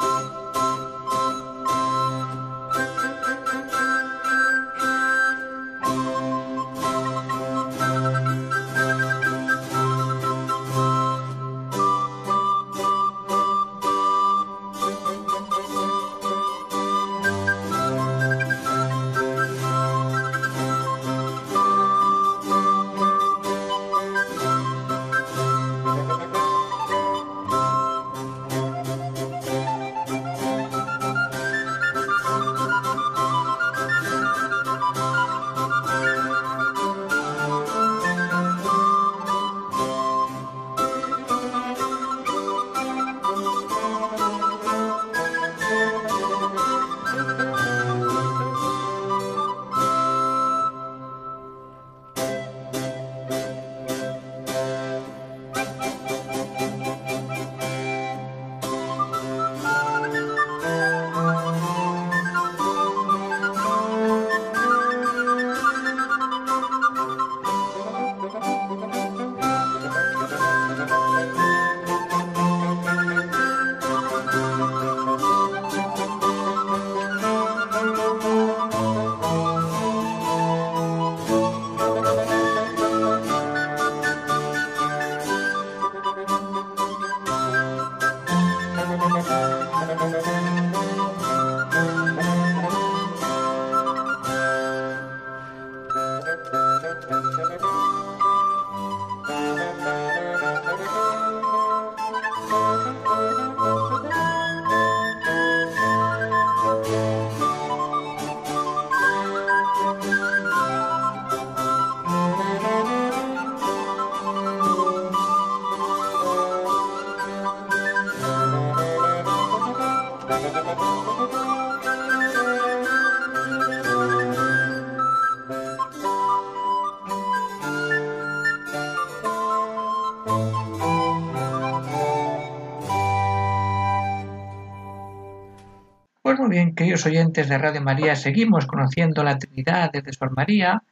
Muy 136.45 136.51
bien, 136.51 136.75
queridos 136.75 137.07
oyentes 137.07 137.49
de 137.49 137.57
Radio 137.57 137.81
María, 137.81 138.17
seguimos 138.17 138.67
conociendo 138.67 139.25
la 139.25 139.39
Trinidad 139.39 139.91
desde 139.91 140.13
Sor 140.13 140.37
María. 140.37 140.83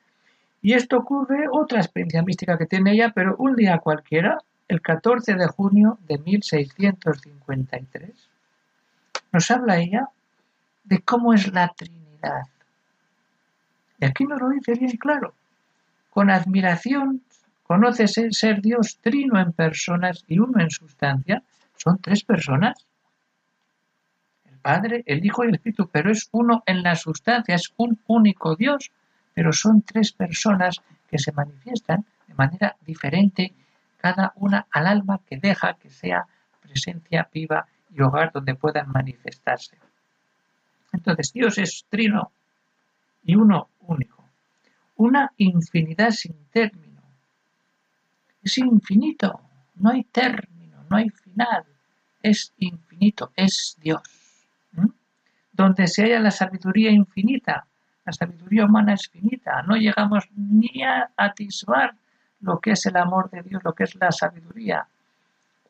Y 0.63 0.73
esto 0.73 0.97
ocurre, 0.97 1.45
otra 1.53 1.81
experiencia 1.81 2.23
mística 2.23 2.57
que 2.57 2.65
tiene 2.65 2.93
ella, 2.93 3.13
pero 3.15 3.37
un 3.37 3.55
día 3.55 3.77
cualquiera, 3.79 4.39
el 4.69 4.81
14 4.81 5.35
de 5.35 5.47
junio 5.49 5.99
de 6.09 6.17
1653, 6.19 8.31
nos 9.33 9.51
habla 9.51 9.79
ella 9.79 10.09
de 10.85 11.01
cómo 11.01 11.35
es 11.35 11.53
la 11.53 11.69
Trinidad. 11.69 12.43
Y 13.99 14.05
aquí 14.05 14.25
nos 14.25 14.41
lo 14.41 14.49
dice 14.51 14.75
bien 14.75 14.97
claro. 14.97 15.35
Con 16.11 16.31
admiración 16.31 17.23
conoces 17.63 18.19
ser 18.31 18.61
Dios 18.61 18.99
trino 19.01 19.41
en 19.41 19.53
personas 19.53 20.25
y 20.29 20.39
uno 20.39 20.61
en 20.61 20.71
sustancia. 20.71 21.43
Son 21.77 21.99
tres 21.99 22.23
personas 22.25 22.87
Padre, 24.63 25.03
el 25.07 25.25
Hijo 25.27 25.45
y 25.45 25.49
el 25.49 25.57
Espíritu, 25.57 25.89
pero 25.93 26.11
es 26.11 26.29
uno 26.31 26.63
en 26.67 26.83
la 26.83 26.95
sustancia, 26.95 27.55
es 27.55 27.73
un 27.77 28.01
único 28.07 28.55
Dios, 28.55 28.93
pero 29.35 29.53
son 29.53 29.83
tres 29.83 30.13
personas 30.13 30.81
que 31.11 31.19
se 31.19 31.33
manifiestan 31.33 32.07
de 32.29 32.35
manera 32.35 32.77
diferente, 32.81 33.53
cada 33.99 34.33
una 34.37 34.67
al 34.71 34.87
alma 34.87 35.21
que 35.27 35.37
deja 35.37 35.75
que 35.75 35.91
sea 35.91 36.27
presencia 36.61 37.29
viva 37.33 37.67
y 37.95 38.01
hogar 38.01 38.33
donde 38.33 38.55
puedan 38.55 38.91
manifestarse. 38.91 39.77
Entonces, 40.93 41.33
Dios 41.33 41.59
es 41.59 41.85
trino 41.89 42.33
y 43.25 43.37
uno 43.37 43.69
único. 43.81 44.25
Una 44.97 45.33
infinidad 45.37 46.11
sin 46.11 46.35
término. 46.47 47.03
Es 48.43 48.59
infinito, 48.59 49.41
no 49.77 49.91
hay 49.91 50.05
término, 50.05 50.85
no 50.91 50.97
hay 50.97 51.09
final. 51.11 51.65
Es 52.23 52.53
infinito, 52.59 53.33
es 53.37 53.77
Dios 53.81 54.03
donde 55.53 55.87
se 55.87 56.03
halla 56.03 56.19
la 56.19 56.31
sabiduría 56.31 56.91
infinita. 56.91 57.67
La 58.05 58.13
sabiduría 58.13 58.65
humana 58.65 58.95
es 58.95 59.09
finita, 59.09 59.63
no 59.63 59.77
llegamos 59.77 60.25
ni 60.35 60.83
a 60.83 61.11
atisbar 61.17 61.95
lo 62.41 62.59
que 62.59 62.73
es 62.73 62.85
el 62.87 62.97
amor 62.97 63.31
de 63.31 63.43
Dios, 63.43 63.63
lo 63.63 63.75
que 63.75 63.85
es 63.85 63.95
la 63.95 64.11
sabiduría. 64.11 64.89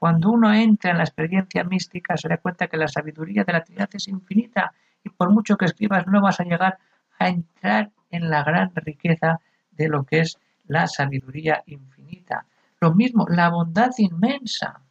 Cuando 0.02 0.32
uno 0.32 0.52
entra 0.52 0.90
en 0.90 0.96
la 0.98 1.04
experiencia 1.04 1.62
mística 1.62 2.16
se 2.16 2.28
da 2.28 2.38
cuenta 2.38 2.66
que 2.66 2.76
la 2.76 2.88
sabiduría 2.88 3.44
de 3.44 3.52
la 3.52 3.62
Trinidad 3.62 3.88
es 3.92 4.08
infinita 4.08 4.74
y 5.04 5.10
por 5.10 5.30
mucho 5.30 5.56
que 5.56 5.66
escribas 5.66 6.08
no 6.08 6.20
vas 6.20 6.40
a 6.40 6.42
llegar 6.42 6.76
a 7.20 7.28
entrar 7.28 7.92
en 8.10 8.28
la 8.28 8.42
gran 8.42 8.72
riqueza 8.74 9.40
de 9.70 9.86
lo 9.86 10.02
que 10.02 10.18
es 10.18 10.40
la 10.66 10.88
sabiduría 10.88 11.62
infinita. 11.66 12.46
Lo 12.80 12.92
mismo, 12.92 13.28
la 13.28 13.48
bondad 13.50 13.92
inmensa. 13.98 14.82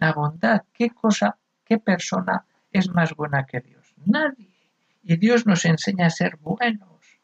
La 0.00 0.12
bondad, 0.12 0.62
qué 0.72 0.90
cosa, 0.90 1.38
qué 1.64 1.78
persona 1.78 2.44
es 2.72 2.92
más 2.92 3.14
buena 3.14 3.46
que 3.46 3.60
Dios. 3.60 3.94
Nadie. 4.06 4.50
Y 5.04 5.18
Dios 5.18 5.46
nos 5.46 5.64
enseña 5.64 6.06
a 6.06 6.10
ser 6.10 6.36
buenos 6.36 7.20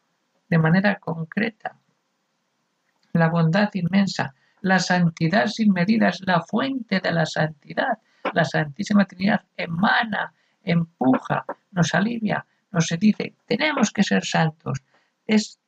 de 0.47 0.57
manera 0.57 0.99
concreta. 1.01 1.75
La 3.11 3.27
bondad 3.27 3.71
inmensa, 3.73 4.33
la 4.67 4.79
santidad 4.79 5.47
sin 5.47 5.71
medidas, 5.71 6.21
la 6.25 6.41
fuente 6.41 6.99
de 6.99 7.11
la 7.11 7.25
santidad. 7.25 7.99
La 8.33 8.43
Santísima 8.43 9.05
Trinidad 9.05 9.45
emana, 9.55 10.33
empuja, 10.63 11.45
nos 11.71 11.93
alivia, 11.93 12.45
nos 12.71 12.93
dice, 12.99 13.35
tenemos 13.45 13.91
que 13.91 14.03
ser 14.03 14.25
santos. 14.25 14.83
Es, 15.25 15.59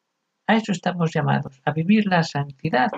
a 0.48 0.56
eso 0.56 0.72
estamos 0.72 1.12
llamados, 1.14 1.62
a 1.66 1.72
vivir 1.72 2.06
la 2.08 2.24
santidad, 2.24 2.92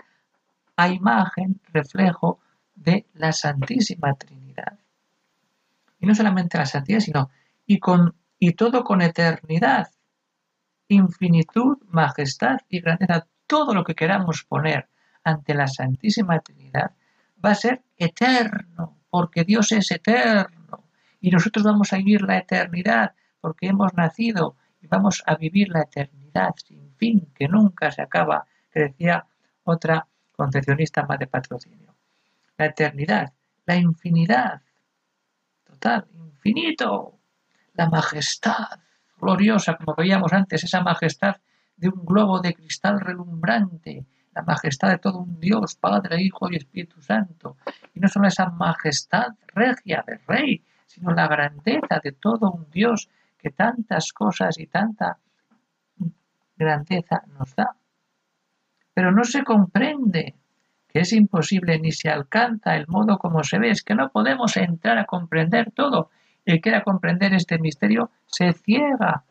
a 0.75 0.89
imagen, 0.89 1.61
reflejo 1.71 2.39
de 2.75 3.05
la 3.13 3.31
Santísima 3.31 4.13
Trinidad. 4.15 4.79
Y 5.99 6.07
no 6.07 6.15
solamente 6.15 6.57
la 6.57 6.65
santidad, 6.65 6.99
sino 6.99 7.29
y, 7.67 7.77
con, 7.79 8.15
y 8.39 8.53
todo 8.53 8.83
con 8.83 9.01
eternidad, 9.01 9.91
infinitud, 10.87 11.77
majestad 11.89 12.57
y 12.67 12.81
grandeza. 12.81 13.27
Todo 13.45 13.73
lo 13.75 13.83
que 13.83 13.95
queramos 13.95 14.43
poner 14.43 14.87
ante 15.23 15.53
la 15.53 15.67
Santísima 15.67 16.39
Trinidad 16.39 16.91
va 17.43 17.51
a 17.51 17.55
ser 17.55 17.81
eterno, 17.97 18.99
porque 19.09 19.43
Dios 19.43 19.71
es 19.71 19.91
eterno. 19.91 20.85
Y 21.19 21.29
nosotros 21.31 21.63
vamos 21.63 21.93
a 21.93 21.97
vivir 21.97 22.21
la 22.21 22.37
eternidad, 22.37 23.13
porque 23.39 23.67
hemos 23.67 23.93
nacido 23.93 24.55
y 24.81 24.87
vamos 24.87 25.23
a 25.25 25.35
vivir 25.35 25.69
la 25.69 25.81
eternidad 25.81 26.53
sin 26.55 26.93
fin, 26.95 27.31
que 27.35 27.47
nunca 27.47 27.91
se 27.91 28.01
acaba, 28.01 28.45
que 28.71 28.79
decía 28.81 29.25
otra 29.63 30.07
concepcionista 30.31 31.05
más 31.05 31.19
de 31.19 31.27
patrocinio. 31.27 31.95
La 32.57 32.67
eternidad, 32.67 33.33
la 33.65 33.75
infinidad, 33.75 34.61
total, 35.63 36.07
infinito, 36.13 37.19
la 37.73 37.89
majestad 37.89 38.79
gloriosa, 39.19 39.77
como 39.77 39.95
veíamos 39.95 40.33
antes, 40.33 40.63
esa 40.63 40.81
majestad 40.81 41.35
de 41.77 41.89
un 41.89 42.05
globo 42.05 42.39
de 42.39 42.53
cristal 42.53 42.99
relumbrante, 42.99 44.05
la 44.33 44.41
majestad 44.43 44.89
de 44.89 44.97
todo 44.97 45.19
un 45.19 45.39
Dios, 45.39 45.75
Padre, 45.75 46.21
Hijo 46.21 46.49
y 46.51 46.55
Espíritu 46.55 47.01
Santo. 47.01 47.57
Y 47.93 47.99
no 47.99 48.07
solo 48.07 48.27
esa 48.27 48.49
majestad 48.49 49.27
regia 49.47 50.03
del 50.07 50.19
Rey, 50.27 50.63
sino 50.85 51.11
la 51.11 51.27
grandeza 51.27 51.99
de 52.03 52.11
todo 52.11 52.51
un 52.51 52.69
Dios 52.69 53.09
que 53.37 53.49
tantas 53.49 54.13
cosas 54.13 54.57
y 54.59 54.67
tanta 54.67 55.17
grandeza 56.55 57.23
nos 57.37 57.55
da. 57.55 57.75
Pero 58.93 59.11
no 59.11 59.23
se 59.23 59.43
comprende 59.43 60.35
que 60.89 60.99
es 60.99 61.13
imposible 61.13 61.79
ni 61.79 61.91
se 61.91 62.09
alcanza 62.09 62.75
el 62.75 62.87
modo 62.87 63.17
como 63.17 63.43
se 63.43 63.59
ve, 63.59 63.69
es 63.69 63.81
que 63.81 63.95
no 63.95 64.09
podemos 64.09 64.57
entrar 64.57 64.97
a 64.97 65.05
comprender 65.05 65.71
todo. 65.71 66.09
El 66.43 66.55
que 66.55 66.61
quiera 66.61 66.83
comprender 66.83 67.33
este 67.33 67.59
misterio 67.59 68.11
se 68.25 68.51
ciega. 68.53 69.23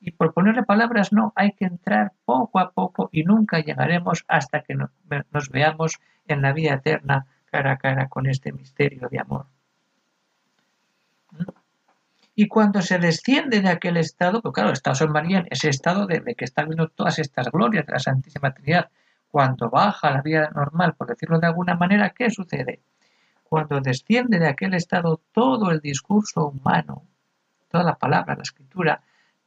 Y 0.00 0.12
por 0.12 0.32
ponerle 0.32 0.62
palabras, 0.62 1.12
no, 1.12 1.32
hay 1.34 1.52
que 1.52 1.64
entrar 1.64 2.12
poco 2.24 2.60
a 2.60 2.70
poco 2.70 3.08
y 3.12 3.24
nunca 3.24 3.58
llegaremos 3.60 4.24
hasta 4.28 4.62
que 4.62 4.74
nos 4.74 5.50
veamos 5.50 5.98
en 6.26 6.42
la 6.42 6.52
vida 6.52 6.74
eterna 6.74 7.26
cara 7.46 7.72
a 7.72 7.78
cara 7.78 8.08
con 8.08 8.26
este 8.26 8.52
misterio 8.52 9.08
de 9.08 9.18
amor. 9.18 9.46
Y 12.34 12.46
cuando 12.46 12.82
se 12.82 12.98
desciende 12.98 13.60
de 13.60 13.68
aquel 13.68 13.96
estado, 13.96 14.40
porque 14.40 14.60
claro, 14.60 14.72
estado 14.72 14.94
San 14.94 15.10
María 15.10 15.44
ese 15.50 15.68
estado 15.70 16.06
de, 16.06 16.22
que 16.36 16.44
está 16.44 16.62
viendo 16.64 16.88
todas 16.88 17.18
estas 17.18 17.50
glorias 17.50 17.84
de 17.84 17.92
la 17.92 17.98
Santísima 17.98 18.54
Trinidad, 18.54 18.90
cuando 19.28 19.68
baja 19.70 20.08
a 20.08 20.12
la 20.12 20.22
vida 20.22 20.50
normal, 20.54 20.94
por 20.94 21.08
decirlo 21.08 21.40
de 21.40 21.48
alguna 21.48 21.74
manera, 21.74 22.10
¿qué 22.10 22.30
sucede? 22.30 22.80
Cuando 23.42 23.80
desciende 23.80 24.38
de 24.38 24.46
aquel 24.46 24.74
estado 24.74 25.20
todo 25.32 25.72
el 25.72 25.80
discurso 25.80 26.46
humano, 26.46 27.02
toda 27.68 27.82
la 27.82 27.96
palabra, 27.96 28.36
la 28.36 28.42
escritura, 28.42 29.02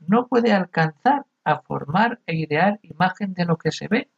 no 0.08 0.28
puede 0.28 0.52
alcanzar 0.54 1.26
a 1.44 1.62
formar 1.62 2.20
e 2.26 2.36
idear 2.36 2.80
imagen 2.84 3.34
de 3.34 3.46
lo 3.46 3.58
que 3.58 3.72
se 3.72 3.88
ve. 3.88 4.10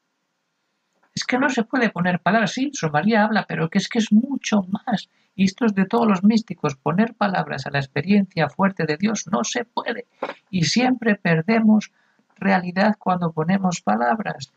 Es 1.15 1.23
que 1.25 1.37
no 1.37 1.49
se 1.49 1.63
puede 1.63 1.89
poner 1.89 2.19
palabras, 2.19 2.53
sí, 2.53 2.71
San 2.73 2.91
María 2.91 3.23
habla, 3.23 3.45
pero 3.47 3.69
que 3.69 3.77
es 3.77 3.87
que 3.87 3.99
es 3.99 4.11
mucho 4.11 4.63
más. 4.63 5.09
Y 5.35 5.45
esto 5.45 5.65
es 5.65 5.73
de 5.73 5.85
todos 5.85 6.07
los 6.07 6.23
místicos, 6.23 6.75
poner 6.75 7.15
palabras 7.15 7.65
a 7.65 7.71
la 7.71 7.79
experiencia 7.79 8.49
fuerte 8.49 8.85
de 8.85 8.97
Dios 8.97 9.27
no 9.31 9.43
se 9.43 9.65
puede. 9.65 10.07
Y 10.49 10.65
siempre 10.65 11.15
perdemos 11.15 11.91
realidad 12.35 12.95
cuando 12.99 13.31
ponemos 13.31 13.81
palabras. 13.81 14.51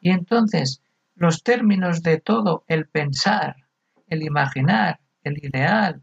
Y 0.00 0.10
entonces, 0.10 0.82
los 1.16 1.42
términos 1.42 2.02
de 2.02 2.18
todo, 2.20 2.64
el 2.66 2.86
pensar, 2.86 3.56
el 4.08 4.22
imaginar, 4.22 5.00
el 5.22 5.42
ideal, 5.42 6.02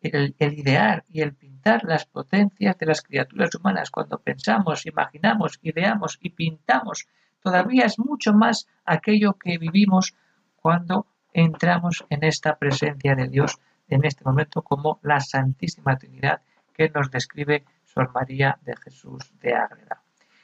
el, 0.00 0.34
el 0.38 0.58
idear 0.58 1.04
y 1.08 1.20
el 1.22 1.34
pintar 1.34 1.84
las 1.84 2.06
potencias 2.06 2.78
de 2.78 2.86
las 2.86 3.02
criaturas 3.02 3.54
humanas, 3.54 3.90
cuando 3.90 4.18
pensamos, 4.18 4.86
imaginamos, 4.86 5.58
ideamos 5.62 6.18
y 6.20 6.30
pintamos, 6.30 7.06
todavía 7.40 7.84
es 7.84 7.98
mucho 7.98 8.32
más 8.32 8.68
aquello 8.84 9.34
que 9.34 9.58
vivimos 9.58 10.14
cuando 10.56 11.06
entramos 11.32 12.04
en 12.10 12.24
esta 12.24 12.56
presencia 12.56 13.14
de 13.14 13.28
Dios 13.28 13.58
en 13.88 14.04
este 14.04 14.24
momento 14.24 14.62
como 14.62 14.98
la 15.02 15.20
Santísima 15.20 15.96
Trinidad 15.96 16.40
que 16.72 16.90
nos 16.90 17.10
describe 17.10 17.64
Sor 17.84 18.10
María 18.12 18.58
de 18.62 18.74
Jesús 18.76 19.32
de 19.40 19.54
Ágreda. 19.54 20.02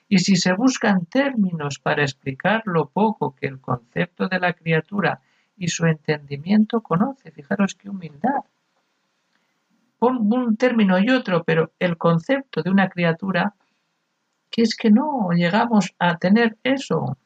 Y 0.08 0.18
si 0.18 0.36
se 0.36 0.52
buscan 0.52 1.06
términos 1.06 1.78
para 1.78 2.02
explicar 2.02 2.62
lo 2.66 2.90
poco 2.90 3.34
que 3.34 3.46
el 3.46 3.60
concepto 3.60 4.28
de 4.28 4.38
la 4.38 4.52
criatura 4.52 5.20
y 5.56 5.68
su 5.68 5.86
entendimiento 5.86 6.82
conoce, 6.82 7.30
fijaros 7.30 7.74
qué 7.74 7.88
humildad. 7.88 8.44
Pon 10.02 10.16
un 10.32 10.56
término 10.56 10.98
y 10.98 11.08
otro, 11.10 11.44
pero 11.44 11.70
el 11.78 11.96
concepto 11.96 12.60
de 12.64 12.70
una 12.70 12.88
criatura, 12.88 13.54
que 14.50 14.62
es 14.62 14.74
que 14.74 14.90
no 14.90 15.30
llegamos 15.30 15.94
a 16.00 16.16
tener 16.18 16.58
eso 16.64 17.16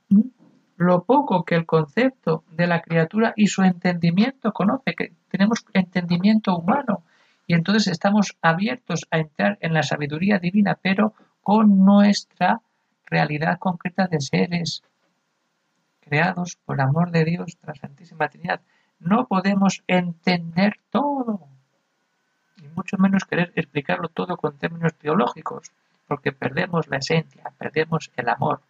lo 0.76 1.04
poco 1.04 1.46
que 1.46 1.54
el 1.54 1.64
concepto 1.64 2.44
de 2.50 2.66
la 2.66 2.82
criatura 2.82 3.32
y 3.34 3.46
su 3.46 3.62
entendimiento 3.62 4.52
conoce, 4.52 4.94
que 4.94 5.14
tenemos 5.30 5.64
entendimiento 5.72 6.54
humano 6.54 7.02
y 7.46 7.54
entonces 7.54 7.86
estamos 7.86 8.36
abiertos 8.42 9.06
a 9.10 9.20
entrar 9.20 9.56
en 9.62 9.72
la 9.72 9.82
sabiduría 9.82 10.38
divina, 10.38 10.78
pero 10.82 11.14
con 11.40 11.82
nuestra 11.82 12.60
realidad 13.06 13.58
concreta 13.58 14.06
de 14.06 14.20
seres 14.20 14.82
creados 16.00 16.58
por 16.66 16.78
amor 16.82 17.10
de 17.10 17.24
Dios, 17.24 17.56
la 17.62 17.74
Santísima 17.74 18.28
Trinidad. 18.28 18.60
No 18.98 19.26
podemos 19.28 19.82
entender 19.86 20.74
todo, 20.90 21.55
mucho 22.74 22.96
menos 22.98 23.24
querer 23.24 23.52
explicarlo 23.54 24.08
todo 24.08 24.36
con 24.36 24.56
términos 24.56 24.94
teológicos, 24.94 25.70
porque 26.06 26.32
perdemos 26.32 26.88
la 26.88 26.98
esencia, 26.98 27.42
perdemos 27.58 28.10
el 28.16 28.28
amor. 28.28 28.60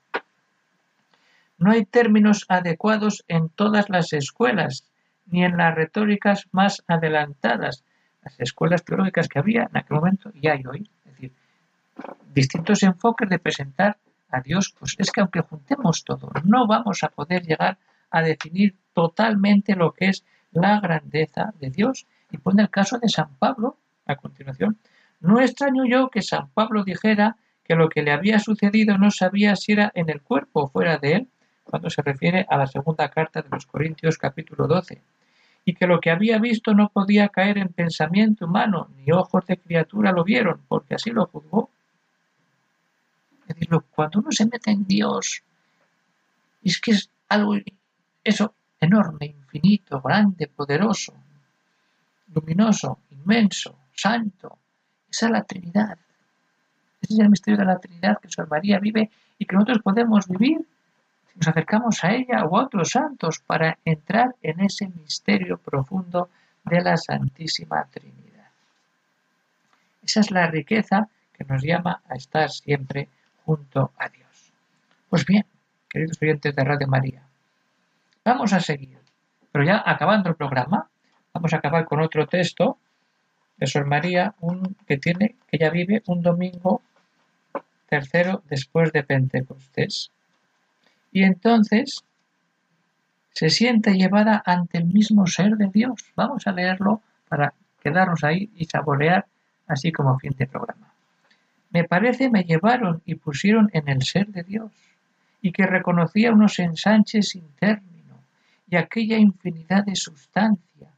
No 1.59 1.71
hay 1.71 1.85
términos 1.85 2.45
adecuados 2.49 3.25
en 3.29 3.49
todas 3.49 3.89
las 3.89 4.13
escuelas, 4.13 4.85
ni 5.27 5.45
en 5.45 5.57
las 5.57 5.75
retóricas 5.75 6.47
más 6.53 6.83
adelantadas. 6.87 7.83
Las 8.23 8.39
escuelas 8.41 8.85
teológicas 8.85 9.29
que 9.29 9.39
había 9.39 9.69
en 9.71 9.77
aquel 9.77 9.97
momento 9.97 10.31
y 10.35 10.49
hay 10.49 10.65
hoy. 10.67 10.89
Es 11.05 11.13
decir, 11.13 11.33
distintos 12.35 12.83
enfoques 12.83 13.29
de 13.29 13.39
presentar 13.39 13.97
a 14.31 14.41
Dios, 14.41 14.75
pues 14.79 14.97
es 14.99 15.11
que 15.11 15.21
aunque 15.21 15.41
juntemos 15.41 16.05
todo, 16.05 16.31
no 16.45 16.67
vamos 16.67 17.03
a 17.03 17.09
poder 17.09 17.45
llegar 17.45 17.79
a 18.11 18.23
definir 18.23 18.75
totalmente 18.93 19.75
lo 19.75 19.93
que 19.93 20.09
es 20.09 20.25
la 20.53 20.81
grandeza 20.81 21.53
de 21.61 21.71
Dios. 21.71 22.07
Y 22.31 22.39
pone 22.39 22.63
el 22.63 22.71
caso 22.71 22.99
de 22.99 23.09
San 23.09 23.35
Pablo 23.39 23.77
a 24.07 24.17
continuación. 24.17 24.79
No 25.21 25.41
extraño 25.41 25.85
yo 25.87 26.09
que 26.09 26.23
San 26.23 26.49
Pablo 26.51 26.85
dijera 26.85 27.37
que 27.65 27.75
lo 27.75 27.89
que 27.89 28.03
le 28.03 28.13
había 28.13 28.39
sucedido 28.39 28.97
no 28.97 29.11
sabía 29.11 29.57
si 29.57 29.73
era 29.73 29.91
en 29.95 30.09
el 30.09 30.23
cuerpo 30.23 30.63
o 30.63 30.69
fuera 30.69 30.99
de 30.99 31.13
él, 31.15 31.29
cuando 31.65 31.91
se 31.91 32.01
refiere 32.03 32.47
a 32.49 32.59
la 32.59 32.67
segunda 32.67 33.09
carta 33.09 33.43
de 33.43 33.49
los 33.51 33.67
Corintios 33.67 34.19
capítulo 34.19 34.69
12, 34.69 35.03
y 35.65 35.75
que 35.75 35.89
lo 35.89 36.01
que 36.01 36.11
había 36.11 36.39
visto 36.39 36.75
no 36.75 36.91
podía 36.91 37.29
caer 37.29 37.59
en 37.59 37.71
pensamiento 37.71 38.47
humano, 38.47 38.89
ni 38.97 39.11
ojos 39.11 39.45
de 39.47 39.57
criatura 39.57 40.13
lo 40.13 40.23
vieron, 40.23 40.61
porque 40.69 40.95
así 40.95 41.11
lo 41.11 41.27
juzgó. 41.27 41.71
Cuando 43.91 44.21
uno 44.21 44.31
se 44.31 44.47
mete 44.47 44.71
en 44.71 44.87
Dios, 44.87 45.43
es 46.63 46.81
que 46.81 46.93
es 46.93 47.11
algo, 47.29 47.57
eso, 48.23 48.55
enorme, 48.81 49.27
infinito, 49.27 50.01
grande, 50.01 50.47
poderoso, 50.47 51.15
luminoso, 52.33 53.01
inmenso, 53.11 53.77
santo. 53.97 54.59
Esa 55.11 55.27
es 55.27 55.33
la 55.33 55.43
Trinidad. 55.43 55.99
Ese 57.01 57.15
es 57.15 57.19
el 57.19 57.31
misterio 57.31 57.59
de 57.59 57.65
la 57.65 57.79
Trinidad 57.79 58.19
que 58.21 58.29
Sor 58.29 58.49
María 58.49 58.79
vive 58.79 59.11
y 59.39 59.47
que 59.47 59.55
nosotros 59.55 59.81
podemos 59.83 60.29
vivir 60.29 60.65
nos 61.37 61.49
acercamos 61.49 62.03
a 62.03 62.15
ella 62.15 62.45
o 62.45 62.57
a 62.57 62.65
otros 62.65 62.91
santos 62.91 63.41
para 63.41 63.79
entrar 63.85 64.35
en 64.43 64.61
ese 64.61 64.89
misterio 64.89 65.59
profundo 65.59 66.31
de 66.65 66.81
la 66.81 66.97
Santísima 66.97 67.85
Trinidad. 67.91 68.49
Esa 70.03 70.21
es 70.21 70.31
la 70.31 70.47
riqueza 70.47 71.09
que 71.35 71.45
nos 71.45 71.63
llama 71.63 72.01
a 72.09 72.15
estar 72.15 72.51
siempre 72.51 73.09
junto 73.45 73.93
a 73.99 74.09
Dios. 74.09 74.53
Pues 75.11 75.27
bien, 75.27 75.45
queridos 75.91 76.19
oyentes 76.23 76.57
de 76.57 76.65
Radio 76.65 76.89
María, 76.89 77.23
vamos 78.25 78.53
a 78.55 78.61
seguir. 78.61 78.99
Pero 79.53 79.65
ya 79.65 79.83
acabando 79.85 80.31
el 80.31 80.37
programa, 80.37 80.89
vamos 81.35 81.53
a 81.53 81.59
acabar 81.59 81.85
con 81.85 82.01
otro 82.01 82.27
texto 82.27 82.79
de 83.59 83.85
María, 83.85 84.35
un, 84.41 84.77
que 84.87 84.99
tiene, 84.99 85.37
que 85.49 85.59
ya 85.59 85.71
vive 85.71 86.03
un 86.07 86.23
domingo 86.23 86.83
tercero 87.89 88.43
después 88.49 88.93
de 88.93 89.03
Pentecostés. 89.03 90.11
Y 91.13 91.23
entonces 91.23 92.05
se 93.33 93.51
siente 93.51 93.95
llevada 93.95 94.43
ante 94.45 94.79
el 94.79 94.87
mismo 94.87 95.27
ser 95.27 95.57
de 95.57 95.69
Dios. 95.69 96.01
Vamos 96.15 96.47
a 96.47 96.53
leerlo 96.53 97.03
para 97.29 97.55
quedarnos 97.83 98.25
ahí 98.25 98.51
y 98.57 98.65
saborear 98.65 99.27
así 99.67 99.93
como 99.93 100.19
fin 100.19 100.35
de 100.39 100.47
programa. 100.47 100.93
Me 101.71 101.85
parece 101.85 102.31
me 102.31 102.45
llevaron 102.45 103.03
y 103.05 103.17
pusieron 103.17 103.71
en 103.73 103.89
el 103.89 104.03
ser 104.03 104.29
de 104.29 104.43
Dios 104.43 104.73
y 105.43 105.53
que 105.53 105.67
reconocía 105.67 106.33
unos 106.33 106.59
ensanches 106.59 107.29
sin 107.29 107.47
término 107.61 108.19
y 108.69 108.77
aquella 108.77 109.19
infinidad 109.19 109.85
de 109.85 109.95
sustancia, 109.95 110.89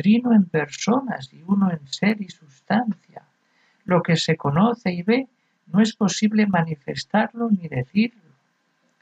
trino 0.00 0.32
en 0.32 0.46
personas 0.46 1.30
y 1.30 1.42
uno 1.46 1.70
en 1.70 1.86
ser 1.86 2.22
y 2.22 2.30
sustancia. 2.30 3.22
Lo 3.84 4.02
que 4.02 4.16
se 4.16 4.34
conoce 4.34 4.90
y 4.92 5.02
ve 5.02 5.28
no 5.66 5.82
es 5.82 5.94
posible 5.94 6.46
manifestarlo 6.46 7.50
ni 7.50 7.68
decirlo. 7.68 8.32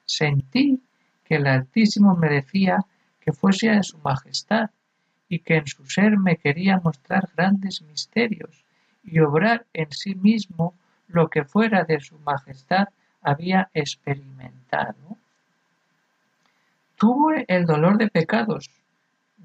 Sentí 0.05 0.83
que 1.25 1.37
el 1.37 1.47
Altísimo 1.47 2.17
merecía 2.17 2.85
que 3.21 3.33
fuese 3.33 3.71
a 3.71 3.85
su 3.85 3.99
majestad 3.99 4.71
y 5.29 5.39
que 5.39 5.59
en 5.59 5.69
su 5.69 5.87
ser 5.87 6.19
me 6.19 6.37
quería 6.37 6.81
mostrar 6.83 7.29
grandes 7.37 7.81
misterios 7.83 8.65
y 9.05 9.21
obrar 9.21 9.67
en 9.73 9.93
sí 9.93 10.17
mismo 10.17 10.75
lo 11.07 11.29
que 11.29 11.45
fuera 11.45 11.85
de 11.85 12.01
su 12.01 12.19
majestad 12.19 12.89
había 13.23 13.71
experimentado. 13.73 15.17
Tuve 16.97 17.45
el 17.47 17.67
dolor 17.67 17.99
de 17.99 18.09
pecados, 18.09 18.69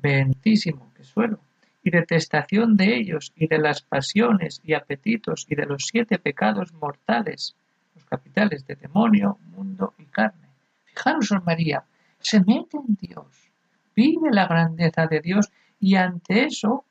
ventísimo 0.04 0.92
que 0.94 1.04
suelo, 1.04 1.40
y 1.82 1.90
detestación 1.90 2.76
de 2.76 2.96
ellos, 2.98 3.32
y 3.36 3.48
de 3.48 3.58
las 3.58 3.82
pasiones 3.82 4.62
y 4.64 4.74
apetitos, 4.74 5.48
y 5.50 5.56
de 5.56 5.66
los 5.66 5.86
siete 5.88 6.20
pecados 6.20 6.74
mortales, 6.74 7.56
los 7.96 8.06
capitales 8.06 8.68
de 8.68 8.76
demonio, 8.76 9.40
mundo 9.56 9.94
y 9.98 10.06
carne. 10.06 10.50
Fijaros, 10.86 11.32
María, 11.46 11.84
se 12.20 12.40
mete 12.40 12.78
en 12.78 12.96
Dios, 13.00 13.52
vive 13.96 14.30
la 14.32 14.48
grandeza 14.48 15.08
de 15.08 15.22
Dios, 15.22 15.52
y 15.80 15.96
ante 15.96 16.46
eso, 16.46 16.86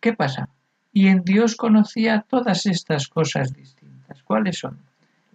¿qué 0.00 0.12
pasa? 0.12 0.48
Y 0.92 1.08
en 1.08 1.24
Dios 1.24 1.56
conocía 1.56 2.24
todas 2.28 2.66
estas 2.66 3.08
cosas 3.08 3.52
distintas. 3.52 4.22
¿Cuáles 4.22 4.58
son? 4.58 4.78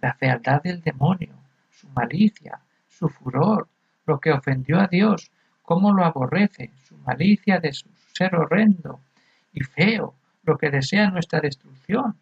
La 0.00 0.14
fealdad 0.14 0.62
del 0.62 0.80
demonio, 0.80 1.34
su 1.70 1.88
malicia, 1.88 2.60
su 2.88 3.08
furor, 3.08 3.68
lo 4.06 4.18
que 4.18 4.32
ofendió 4.32 4.80
a 4.80 4.86
Dios, 4.86 5.30
cómo 5.62 5.92
lo 5.92 6.04
aborrece, 6.04 6.70
su 6.84 6.96
malicia 6.98 7.58
de 7.58 7.72
su 7.72 7.88
ser 8.12 8.34
horrendo 8.34 9.00
y 9.52 9.62
feo, 9.62 10.14
lo 10.42 10.58
que 10.58 10.70
desea 10.70 11.10
nuestra 11.10 11.40
destrucción. 11.40 12.16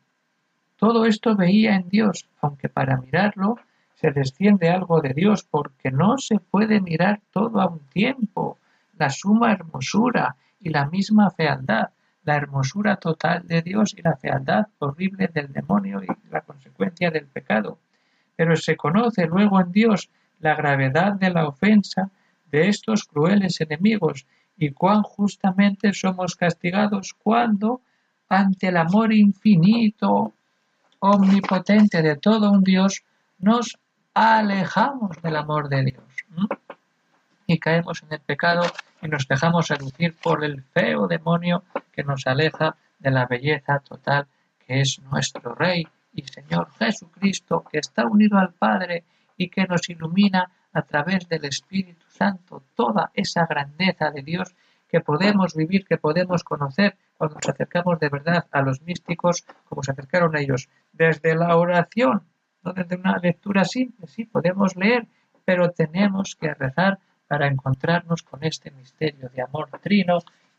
Todo 0.77 1.07
esto 1.07 1.35
veía 1.35 1.75
en 1.75 1.89
Dios, 1.89 2.27
aunque 2.41 2.69
para 2.69 2.97
mirarlo 2.99 3.59
se 3.95 4.13
desciende 4.13 4.69
algo 4.69 5.01
de 5.01 5.13
Dios, 5.13 5.43
porque 5.43 5.91
no 5.91 6.19
se 6.19 6.39
puede 6.39 6.81
mirar 6.81 7.21
todo 7.33 7.61
a 7.61 7.67
un 7.67 7.81
tiempo, 7.89 8.59
la 8.97 9.11
suma 9.11 9.53
hermosura 9.53 10.37
y 10.61 10.69
la 10.69 10.87
misma 10.87 11.31
fealdad 11.31 11.91
la 12.29 12.37
hermosura 12.37 12.97
total 12.97 13.47
de 13.47 13.63
Dios 13.63 13.95
y 13.97 14.03
la 14.03 14.15
fealdad 14.15 14.67
horrible 14.81 15.31
del 15.33 15.51
demonio 15.51 16.03
y 16.03 16.09
la 16.31 16.43
consecuencia 16.43 17.11
del 17.11 17.25
pecado. 17.25 17.79
Pero 18.37 18.55
se 18.55 18.77
conoce 18.77 19.27
luego 19.27 19.59
en 19.59 19.73
Dios 19.73 20.11
la 20.39 20.55
gravedad 20.55 21.15
de 21.15 21.31
la 21.31 21.49
ofensa 21.49 22.11
de 22.51 22.69
estos 22.69 23.05
crueles 23.05 23.61
enemigos 23.61 24.27
y 24.57 24.71
cuán 24.71 25.03
justamente 25.03 25.93
somos 25.93 26.37
castigados 26.37 27.15
cuando, 27.15 27.81
ante 28.29 28.69
el 28.69 28.77
amor 28.77 29.13
infinito, 29.13 30.33
omnipotente 30.99 32.03
de 32.03 32.17
todo 32.17 32.51
un 32.51 32.65
Dios, 32.65 33.03
nos 33.39 33.79
alejamos 34.15 35.23
del 35.23 35.37
amor 35.37 35.69
de 35.69 35.85
Dios 35.85 36.05
y 37.47 37.59
caemos 37.59 38.03
en 38.03 38.13
el 38.13 38.21
pecado 38.21 38.63
y 39.01 39.09
nos 39.09 39.27
dejamos 39.27 39.69
seducir 39.69 40.15
por 40.23 40.45
el 40.45 40.63
feo 40.63 41.07
demonio 41.07 41.63
que 41.93 42.05
nos 42.05 42.27
aleja 42.27 42.77
de 42.99 43.11
la 43.11 43.27
belleza 43.27 43.79
total 43.79 44.27
que 44.67 44.83
es 44.83 45.01
nuestro 45.11 45.55
Rey 45.55 45.87
y 46.13 46.23
Señor 46.25 46.69
Jesucristo, 46.79 47.65
que 47.73 47.79
está 47.79 48.07
unido 48.07 48.39
al 48.39 48.53
Padre 48.53 49.05
y 49.37 49.49
que 49.49 49.67
nos 49.67 49.89
ilumina 49.89 50.51
a 50.79 50.83
través 50.83 51.29
del 51.29 51.45
Espíritu 51.45 52.07
Santo 52.09 52.63
toda 52.77 53.11
esa 53.15 53.47
grandeza 53.47 54.11
de 54.11 54.23
Dios 54.23 54.55
que 54.89 55.01
podemos 55.01 55.55
vivir, 55.55 55.85
que 55.85 55.99
podemos 55.99 56.45
conocer 56.45 56.97
cuando 57.17 57.35
nos 57.35 57.49
acercamos 57.49 57.99
de 57.99 58.09
verdad 58.09 58.47
a 58.53 58.63
los 58.63 58.81
místicos 58.83 59.45
como 59.65 59.83
se 59.83 59.91
acercaron 59.91 60.37
a 60.37 60.41
ellos. 60.41 60.69
Desde 60.93 61.35
la 61.35 61.57
oración, 61.57 62.23
no 62.63 62.73
desde 62.73 62.97
una 62.97 63.19
lectura 63.19 63.65
simple, 63.65 64.07
sí, 64.07 64.25
podemos 64.25 64.77
leer, 64.77 65.09
pero 65.45 65.71
tenemos 65.71 66.37
que 66.41 66.55
rezar 66.55 67.01
para 67.27 67.49
encontrarnos 67.49 68.23
con 68.23 68.45
este 68.45 68.71
misterio 68.71 69.29
de 69.29 69.43
amor 69.43 69.69
trino 69.83 70.19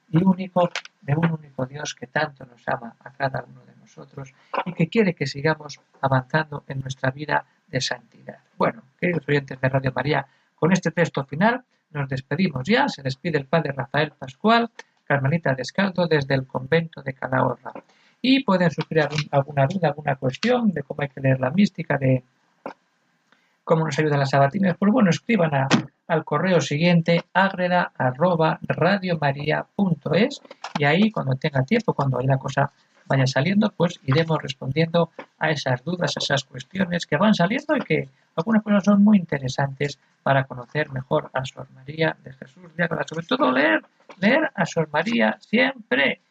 y 0.10 0.22
único 0.24 0.70
de 1.02 1.16
un 1.16 1.32
único 1.32 1.66
Dios 1.66 1.96
que 1.96 2.08
tanto 2.08 2.46
nos 2.46 2.68
ama 2.68 2.96
a 3.00 3.12
cada 3.14 3.46
uno 3.46 3.64
de 3.66 3.76
nosotros 3.78 4.34
y 4.66 4.74
que 4.74 4.90
quiere 4.90 5.16
que 5.16 5.28
sigamos 5.28 5.80
avanzando 6.02 6.64
en 6.68 6.82
nuestra 6.82 7.10
vida 7.10 7.46
de 7.70 7.82
santidad. 7.82 8.40
Bueno, 8.58 8.84
queridos 9.00 9.28
oyentes 9.28 9.60
de 9.60 9.70
Radio 9.70 9.92
María, 9.96 10.26
con 10.56 10.72
este 10.72 10.92
texto 10.92 11.24
final 11.24 11.64
nos 11.92 12.10
despedimos 12.10 12.68
ya. 12.68 12.88
Se 12.88 13.02
despide 13.02 13.38
el 13.38 13.46
padre 13.46 13.72
Rafael 13.72 14.12
Pascual, 14.12 14.70
Carmelita 15.06 15.56
Descaldo, 15.56 16.08
desde 16.08 16.36
el 16.36 16.46
convento 16.46 17.02
de 17.02 17.14
Calahorra. 17.14 17.72
Y 18.22 18.44
pueden 18.44 18.70
sufrir 18.70 19.08
alguna 19.32 19.66
duda, 19.66 19.88
alguna 19.90 20.16
cuestión 20.16 20.72
de 20.72 20.84
cómo 20.84 21.02
hay 21.02 21.10
que 21.10 21.22
leer 21.22 21.40
la 21.40 21.52
mística, 21.52 21.98
de 21.98 22.24
cómo 23.70 23.86
nos 23.86 24.00
ayudan 24.00 24.20
las 24.20 24.32
sabatinas, 24.32 24.76
pues 24.80 24.92
bueno, 24.92 25.12
escriban 25.12 25.52
al 26.08 26.26
correo 26.26 26.60
siguiente 26.60 27.24
agreda 27.34 27.92
y 30.80 30.84
ahí 30.86 31.12
cuando 31.12 31.36
tenga 31.36 31.64
tiempo, 31.64 31.94
cuando 31.94 32.18
hay 32.18 32.26
la 32.26 32.40
cosa 32.40 32.72
vaya 33.10 33.26
saliendo, 33.26 33.72
pues 33.76 34.00
iremos 34.04 34.42
respondiendo 34.42 35.10
a 35.40 35.50
esas 35.50 35.84
dudas, 35.84 36.16
a 36.16 36.20
esas 36.20 36.44
cuestiones 36.44 37.08
que 37.08 37.18
van 37.18 37.34
saliendo 37.34 37.76
y 37.76 37.82
que 37.82 38.08
algunas 38.36 38.64
cosas 38.64 38.84
son 38.84 39.04
muy 39.04 39.18
interesantes 39.18 40.00
para 40.24 40.44
conocer 40.46 40.92
mejor 40.92 41.30
a 41.34 41.44
Sor 41.44 41.68
María 41.74 42.16
de 42.24 42.32
Jesús 42.34 42.72
Sobre 43.08 43.26
todo 43.26 43.52
leer, 43.52 43.82
leer 44.22 44.52
a 44.54 44.66
Sor 44.66 44.90
María 44.94 45.38
siempre. 45.40 46.22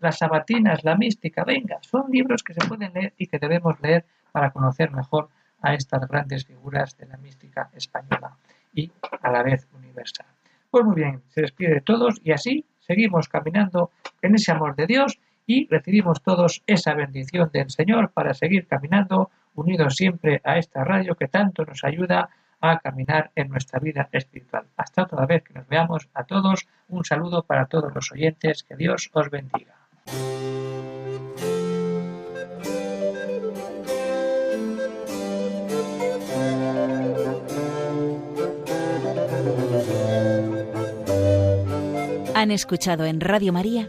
Las 0.00 0.18
sabatinas, 0.18 0.82
la 0.82 0.96
mística, 0.96 1.44
venga, 1.44 1.78
son 1.82 2.10
libros 2.10 2.42
que 2.42 2.54
se 2.54 2.66
pueden 2.66 2.92
leer 2.92 3.12
y 3.18 3.26
que 3.26 3.38
debemos 3.38 3.78
leer 3.80 4.04
para 4.32 4.50
conocer 4.50 4.90
mejor 4.90 5.28
a 5.62 5.74
estas 5.74 6.08
grandes 6.08 6.44
figuras 6.44 6.96
de 6.96 7.06
la 7.06 7.16
mística 7.18 7.70
española 7.74 8.36
y 8.74 8.90
a 9.22 9.30
la 9.30 9.42
vez 9.42 9.66
universal. 9.74 10.26
Pues 10.70 10.84
muy 10.84 10.96
bien, 10.96 11.22
se 11.28 11.42
despide 11.42 11.74
de 11.74 11.80
todos 11.80 12.20
y 12.24 12.32
así 12.32 12.64
seguimos 12.80 13.28
caminando 13.28 13.90
en 14.22 14.34
ese 14.34 14.52
amor 14.52 14.74
de 14.74 14.86
Dios 14.86 15.18
y 15.46 15.68
recibimos 15.68 16.22
todos 16.22 16.62
esa 16.66 16.94
bendición 16.94 17.50
del 17.52 17.70
Señor 17.70 18.10
para 18.10 18.34
seguir 18.34 18.66
caminando 18.66 19.30
unidos 19.54 19.96
siempre 19.96 20.40
a 20.44 20.58
esta 20.58 20.84
radio 20.84 21.14
que 21.14 21.28
tanto 21.28 21.64
nos 21.64 21.84
ayuda 21.84 22.30
a 22.60 22.78
caminar 22.78 23.30
en 23.34 23.48
nuestra 23.48 23.78
vida 23.78 24.08
espiritual. 24.12 24.64
Hasta 24.76 25.02
otra 25.02 25.26
vez 25.26 25.42
que 25.42 25.54
nos 25.54 25.68
veamos 25.68 26.08
a 26.14 26.24
todos, 26.24 26.66
un 26.88 27.04
saludo 27.04 27.42
para 27.42 27.66
todos 27.66 27.94
los 27.94 28.10
oyentes, 28.10 28.62
que 28.62 28.76
Dios 28.76 29.10
os 29.12 29.30
bendiga. 29.30 29.74
Han 42.34 42.50
escuchado 42.50 43.04
en 43.04 43.20
Radio 43.20 43.52
María 43.52 43.88